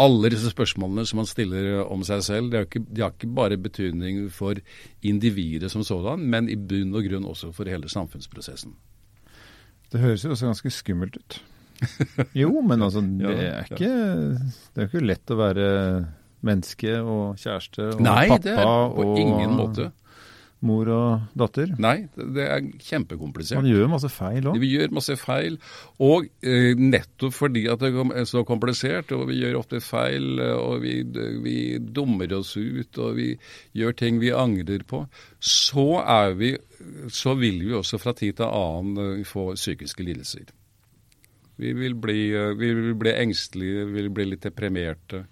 alle 0.00 0.30
disse 0.32 0.50
spørsmålene 0.52 1.04
som 1.08 1.20
man 1.20 1.28
stiller 1.28 1.82
om 1.84 2.04
seg 2.06 2.22
selv, 2.24 2.50
de 2.52 2.60
har 2.60 2.68
ikke, 2.68 2.84
de 2.88 3.04
har 3.04 3.12
ikke 3.12 3.28
bare 3.36 3.58
betydning 3.60 4.24
for 4.32 4.56
individet 5.04 5.70
som 5.72 5.84
sådan, 5.84 6.24
men 6.32 6.48
i 6.48 6.56
bunn 6.56 6.94
og 6.96 7.04
grunn 7.04 7.28
også 7.28 7.52
for 7.52 7.68
hele 7.68 7.90
samfunnsprosessen. 7.92 8.74
Det 9.92 10.00
høres 10.00 10.24
jo 10.24 10.32
også 10.32 10.48
ganske 10.48 10.72
skummelt 10.72 11.18
ut. 11.20 11.38
jo, 12.38 12.60
men 12.64 12.82
altså, 12.82 13.02
det 13.20 13.36
er 13.48 13.66
ikke 13.68 13.92
Det 13.92 14.80
er 14.80 14.88
ikke 14.88 15.04
lett 15.04 15.32
å 15.34 15.38
være 15.40 15.66
menneske 16.42 16.94
og 16.98 17.38
kjæreste 17.38 17.92
og 17.92 18.00
Nei, 18.02 18.28
pappa 18.30 18.44
det 18.46 18.54
er 18.58 18.94
på 18.96 19.08
ingen 19.20 19.58
måte. 19.58 19.90
Mor 20.62 20.86
og 20.94 21.38
datter? 21.38 21.72
Nei, 21.82 22.04
det 22.14 22.44
er 22.46 22.60
kjempekomplisert. 22.86 23.58
Man 23.58 23.66
gjør 23.66 23.88
masse 23.90 24.10
feil 24.14 24.46
òg? 24.46 24.60
Vi 24.62 24.68
gjør 24.70 24.92
masse 24.94 25.16
feil. 25.18 25.56
Og 26.06 26.28
eh, 26.46 26.78
nettopp 26.78 27.34
fordi 27.34 27.64
at 27.72 27.82
det 27.82 27.90
er 27.90 28.28
så 28.30 28.44
komplisert, 28.46 29.10
og 29.16 29.26
vi 29.32 29.40
gjør 29.40 29.58
ofte 29.58 29.80
feil, 29.82 30.38
og 30.38 30.84
vi, 30.84 31.00
vi, 31.42 31.56
dummer 31.82 32.30
oss 32.38 32.54
ut, 32.54 33.00
og 33.02 33.18
vi 33.18 33.32
gjør 33.78 33.98
ting 33.98 34.22
vi 34.22 34.30
angrer 34.30 34.86
på, 34.86 35.02
så, 35.42 35.88
vi, 36.38 36.54
så 37.10 37.34
vil 37.42 37.58
vi 37.66 37.74
også 37.82 37.98
fra 37.98 38.14
tid 38.14 38.38
til 38.38 38.46
annen 38.46 39.18
eh, 39.18 39.26
få 39.26 39.50
psykiske 39.58 40.06
lidelser. 40.06 40.46
Vi 41.58 41.74
vil 41.74 41.98
bli, 41.98 42.30
eh, 42.38 42.54
vi 42.54 42.70
vil 42.78 42.94
bli 43.02 43.18
engstelige, 43.18 43.90
vi 43.90 43.98
vil 43.98 44.14
bli 44.14 44.30
litt 44.30 44.46
deprimerte. 44.46 45.26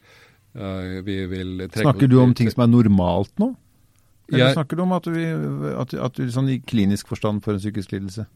snakker 0.51 2.11
du 2.11 2.19
om 2.19 2.35
ting 2.35 2.51
som 2.51 2.67
er 2.67 2.75
normalt 2.75 3.37
nå? 3.39 3.55
Eller 4.31 4.47
jeg, 4.47 4.57
snakker 4.59 4.79
du 4.79 4.85
om 4.87 4.95
at, 4.97 5.09
vi, 5.11 5.25
at, 5.75 5.97
at 6.09 6.21
du 6.21 6.31
sånn 6.33 6.51
i 6.53 6.61
klinisk 6.63 7.11
forstand 7.11 7.43
får 7.45 7.57
en 7.57 7.65
psykisk 7.65 7.97
lidelse? 7.97 8.27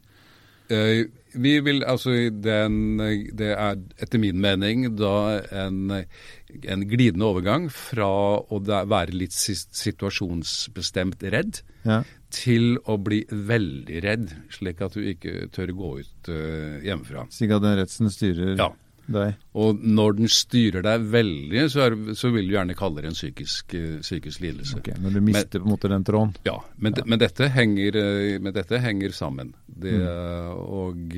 Uh, 0.72 1.04
vi 1.36 1.58
vil 1.60 1.82
altså 1.84 2.14
den, 2.32 2.96
Det 3.36 3.50
er 3.52 3.76
etter 4.00 4.18
min 4.22 4.38
mening 4.40 4.86
da 4.96 5.42
en, 5.64 5.92
en 5.92 6.84
glidende 6.88 7.26
overgang 7.28 7.68
fra 7.68 8.08
å 8.40 8.60
være 8.64 9.12
litt 9.12 9.36
situasjonsbestemt 9.36 11.20
redd 11.34 11.60
ja 11.84 12.00
til 12.34 12.78
å 12.90 12.96
bli 12.98 13.22
veldig 13.30 14.00
redd, 14.04 14.32
slik 14.52 14.82
at 14.84 14.96
du 14.96 15.04
ikke 15.12 15.48
tør 15.54 15.74
gå 15.76 15.90
ut 16.02 16.30
uh, 16.32 16.80
hjemmefra. 16.84 17.28
Slik 17.34 17.54
at 17.54 17.62
den 17.64 17.78
redselen 17.78 18.12
styrer 18.12 18.56
ja. 18.58 18.70
Deg? 19.12 19.38
Og 19.60 19.80
når 19.84 20.18
den 20.20 20.30
styrer 20.32 20.84
deg 20.86 21.06
veldig, 21.12 21.64
så, 21.72 21.86
er, 21.86 21.96
så 22.18 22.30
vil 22.34 22.48
du 22.48 22.54
gjerne 22.56 22.76
kalle 22.78 23.04
det 23.04 23.12
en 23.12 23.16
psykisk, 23.16 23.76
uh, 23.76 23.98
psykisk 24.04 24.44
lidelse. 24.44 24.78
Okay, 24.80 24.98
men 25.02 25.16
du 25.16 25.20
mister 25.24 25.60
men, 25.60 25.64
på 25.64 25.68
en 25.68 25.74
måte 25.76 25.92
den 25.92 26.06
tråden? 26.08 26.36
Ja, 26.48 26.58
men, 26.76 26.98
ja. 26.98 27.06
men, 27.06 27.22
dette, 27.22 27.50
henger, 27.54 27.98
uh, 28.00 28.36
men 28.40 28.56
dette, 28.56 28.80
henger, 28.84 29.14
sammen. 29.14 29.52
Det, 29.66 29.92
mm. 30.00 30.62
og, 30.64 31.12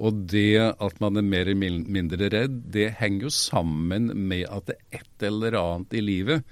og 0.00 0.24
det 0.32 0.58
at 0.72 1.00
man 1.02 1.20
er 1.20 1.26
mer 1.26 1.48
eller 1.52 1.86
mindre 1.86 2.28
redd, 2.32 2.58
det 2.74 2.90
henger 2.98 3.28
jo 3.28 3.32
sammen 3.34 4.10
med 4.14 4.48
at 4.50 4.68
det 4.70 4.80
er 4.80 5.00
et 5.00 5.30
eller 5.30 5.56
annet 5.60 5.96
i 5.96 6.04
livet 6.04 6.44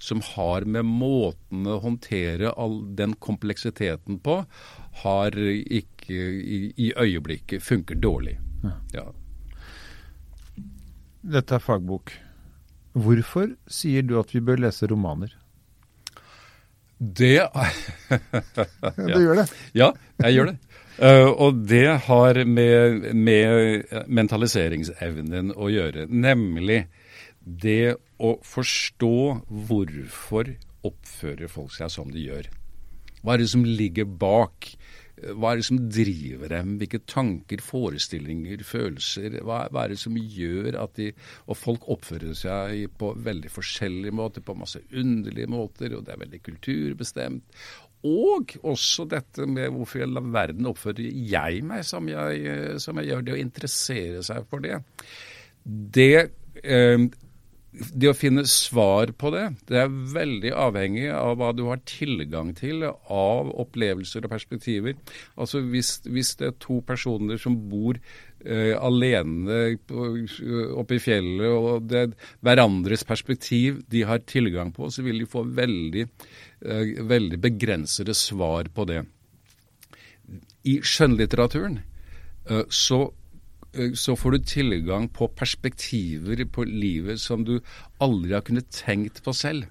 som 0.00 0.20
har 0.34 0.66
med 0.68 0.84
måten 0.84 1.66
å 1.66 1.78
håndtere 1.80 2.52
all 2.52 2.82
den 2.96 3.14
kompleksiteten 3.22 4.18
på, 4.24 4.42
har 5.02 5.38
ikke 5.40 6.16
i, 6.16 6.58
i 6.76 6.90
øyeblikket 6.92 7.64
funker 7.64 7.98
dårlig. 8.00 8.36
Ja. 8.62 8.74
ja. 8.92 9.06
Dette 11.26 11.56
er 11.58 11.62
fagbok. 11.62 12.12
Hvorfor 12.96 13.50
sier 13.68 14.06
du 14.06 14.14
at 14.20 14.30
vi 14.32 14.40
bør 14.44 14.62
lese 14.62 14.86
romaner? 14.90 15.32
Det 16.96 17.34
ja. 17.34 17.48
Du 18.96 19.18
gjør 19.20 19.42
det? 19.42 19.46
Ja, 19.76 19.90
jeg 20.22 20.36
gjør 20.38 20.52
det. 20.52 20.56
Uh, 20.96 21.28
og 21.28 21.58
det 21.68 21.88
har 22.06 22.38
med, 22.48 23.10
med 23.12 23.90
mentaliseringsevnen 24.08 25.50
å 25.52 25.68
gjøre. 25.68 26.06
Nemlig 26.08 26.86
det 27.44 27.98
å 28.16 28.36
forstå 28.46 29.16
hvorfor 29.68 30.54
oppfører 30.86 31.52
folk 31.52 31.74
seg 31.74 31.92
som 31.92 32.08
de 32.14 32.24
gjør. 32.30 32.48
Hva 33.20 33.34
er 33.34 33.42
det 33.42 33.50
som 33.52 33.66
ligger 33.66 34.08
bak? 34.08 34.70
Hva 35.16 35.54
er 35.54 35.60
det 35.60 35.66
som 35.68 35.78
driver 35.88 36.50
dem? 36.52 36.74
Hvilke 36.80 37.00
tanker, 37.08 37.62
forestillinger, 37.64 38.60
følelser? 38.68 39.38
Hva, 39.40 39.62
hva 39.72 39.86
er 39.86 39.94
det 39.94 40.00
som 40.02 40.16
gjør 40.16 40.76
at 40.82 40.98
de 40.98 41.08
Og 41.46 41.56
folk 41.56 41.88
oppfører 41.88 42.36
seg 42.36 42.92
på 43.00 43.14
veldig 43.24 43.52
forskjellige 43.52 44.12
måter, 44.16 44.44
på 44.44 44.56
masse 44.58 44.82
underlige 44.92 45.48
måter, 45.48 45.96
og 45.96 46.04
det 46.04 46.14
er 46.14 46.22
veldig 46.26 46.42
kulturbestemt. 46.44 47.64
Og 48.06 48.52
også 48.62 49.06
dette 49.08 49.46
med 49.48 49.72
hvorfor 49.72 50.02
i 50.02 50.06
all 50.06 50.20
verden 50.34 50.68
oppfører 50.68 51.06
jeg 51.32 51.62
meg 51.66 51.86
som 51.88 52.10
jeg, 52.12 52.76
som 52.82 53.00
jeg 53.00 53.10
gjør, 53.10 53.24
det 53.24 53.34
å 53.34 53.40
interessere 53.40 54.24
seg 54.26 54.44
for 54.50 54.62
det. 54.62 54.82
Det 55.64 56.12
eh, 56.62 57.06
det 57.76 58.08
å 58.08 58.16
finne 58.16 58.44
svar 58.48 59.10
på 59.18 59.30
det, 59.34 59.44
det 59.68 59.80
er 59.82 59.96
veldig 60.12 60.52
avhengig 60.56 61.08
av 61.12 61.36
hva 61.40 61.50
du 61.56 61.66
har 61.68 61.82
tilgang 61.88 62.54
til 62.56 62.86
av 62.86 63.50
opplevelser 63.52 64.24
og 64.24 64.32
perspektiver. 64.32 64.96
Altså 65.36 65.60
hvis, 65.64 65.98
hvis 66.08 66.34
det 66.40 66.48
er 66.48 66.56
to 66.62 66.78
personer 66.86 67.40
som 67.40 67.58
bor 67.70 67.98
uh, 67.98 68.74
alene 68.80 69.76
oppe 70.78 70.96
i 70.96 71.02
fjellet, 71.02 71.50
og 71.50 71.90
det 71.90 72.00
er 72.04 72.16
hverandres 72.46 73.04
perspektiv 73.08 73.82
de 73.92 74.06
har 74.08 74.24
tilgang 74.24 74.72
på, 74.76 74.88
så 74.92 75.04
vil 75.04 75.20
de 75.22 75.28
få 75.30 75.44
veldig, 75.44 76.08
uh, 76.64 76.96
veldig 77.12 77.42
begrensede 77.44 78.16
svar 78.16 78.72
på 78.72 78.88
det. 78.88 79.02
I 80.66 80.80
skjønnlitteraturen 80.80 81.80
uh, 82.50 82.64
så 82.72 83.04
så 83.98 84.16
får 84.16 84.36
du 84.36 84.50
tilgang 84.50 85.08
på 85.12 85.28
perspektiver 85.36 86.44
på 86.52 86.64
livet 86.68 87.20
som 87.20 87.44
du 87.44 87.58
aldri 88.02 88.36
har 88.36 88.44
kunnet 88.46 88.70
tenkt 88.72 89.22
på 89.24 89.34
selv. 89.36 89.68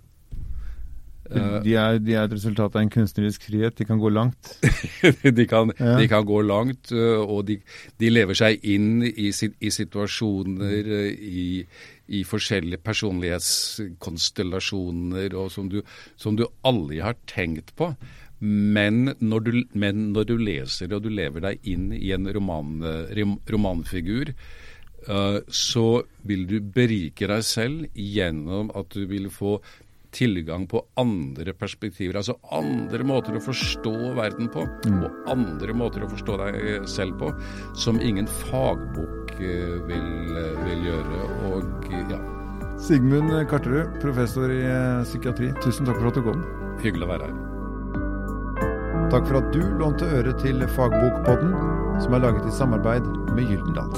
De 1.25 1.73
er, 1.73 1.97
de 1.97 2.13
er, 2.13 2.27
et 2.27 2.33
resultat 2.35 2.75
av 2.77 2.83
en 2.83 2.89
kunstnerisk 2.93 3.47
frihet. 3.47 3.73
De 3.79 3.85
kan 3.87 3.97
gå 3.97 4.09
langt. 4.13 4.59
de, 5.37 5.45
kan, 5.49 5.71
ja. 5.79 5.95
de, 5.97 6.07
kan, 6.09 6.25
gå 6.27 6.41
langt, 6.45 6.91
eh, 6.93 7.21
og 7.21 7.45
de, 7.47 7.59
de 8.01 8.09
lever 8.11 8.33
seg 8.37 8.59
inn 8.61 9.03
i, 9.07 9.31
i 9.33 9.69
situasjoner, 9.73 10.85
eh, 10.99 11.11
i, 11.17 11.65
i, 12.13 12.23
forskjellige 12.29 12.77
personlighetskonstellasjoner 12.85 15.33
og 15.33 15.51
som 15.53 15.69
du, 15.71 15.81
som 16.13 16.35
du 16.37 16.45
aldri 16.61 16.99
har 17.01 17.15
tenkt 17.31 17.75
på. 17.79 17.95
Men 18.39 19.13
når, 19.23 19.45
du, 19.45 19.51
men 19.79 20.09
når, 20.13 20.27
du, 20.31 20.35
leser 20.41 20.93
og 20.93 21.05
du 21.05 21.11
lever 21.13 21.43
deg 21.45 21.71
inn 21.71 21.89
i 21.95 22.11
en 22.15 22.27
roman, 22.35 22.77
romanfigur, 23.49 24.33
uh, 25.07 25.39
så 25.47 26.03
vil 26.27 26.45
du 26.49 26.59
berike 26.59 27.29
deg 27.31 27.47
selv 27.47 27.87
gjennom 27.95 28.73
at 28.75 28.91
du 28.95 29.05
vil 29.09 29.29
få 29.33 29.57
tilgang 30.15 30.63
på 30.71 30.79
andre 30.99 31.51
perspektiver. 31.59 32.19
Altså 32.21 32.37
andre 32.55 33.03
måter 33.07 33.35
å 33.35 33.43
forstå 33.43 33.95
verden 34.15 34.47
på, 34.51 34.63
mm. 34.87 35.01
og 35.03 35.31
andre 35.31 35.75
måter 35.75 36.05
å 36.05 36.11
forstå 36.11 36.37
deg 36.43 36.87
selv 36.91 37.19
på, 37.19 37.33
som 37.75 37.99
ingen 37.99 38.29
fagbok 38.45 39.35
uh, 39.39 39.75
vil, 39.87 40.37
vil, 40.67 40.87
gjøre. 40.91 41.25
Og 41.51 41.91
ja. 42.11 42.21
Sigmund 42.85 43.31
Karterud, 43.49 43.99
professor 44.03 44.51
i 44.51 44.61
psykiatri, 45.07 45.53
tusen 45.63 45.87
takk 45.87 46.01
for 46.01 46.11
at 46.11 46.19
du 46.19 46.25
kom. 46.27 46.47
Hyggelig 46.83 47.07
å 47.07 47.13
være 47.15 47.29
her. 47.31 47.54
Takk 49.11 49.27
for 49.29 49.37
at 49.37 49.51
du 49.53 49.61
lånte 49.79 50.07
øre 50.09 50.33
til 50.41 50.63
Fagbokpodden, 50.75 51.53
som 52.01 52.15
er 52.17 52.23
laget 52.25 52.47
i 52.49 52.53
samarbeid 52.55 53.05
med 53.35 53.45
Gyldendal. 53.51 53.93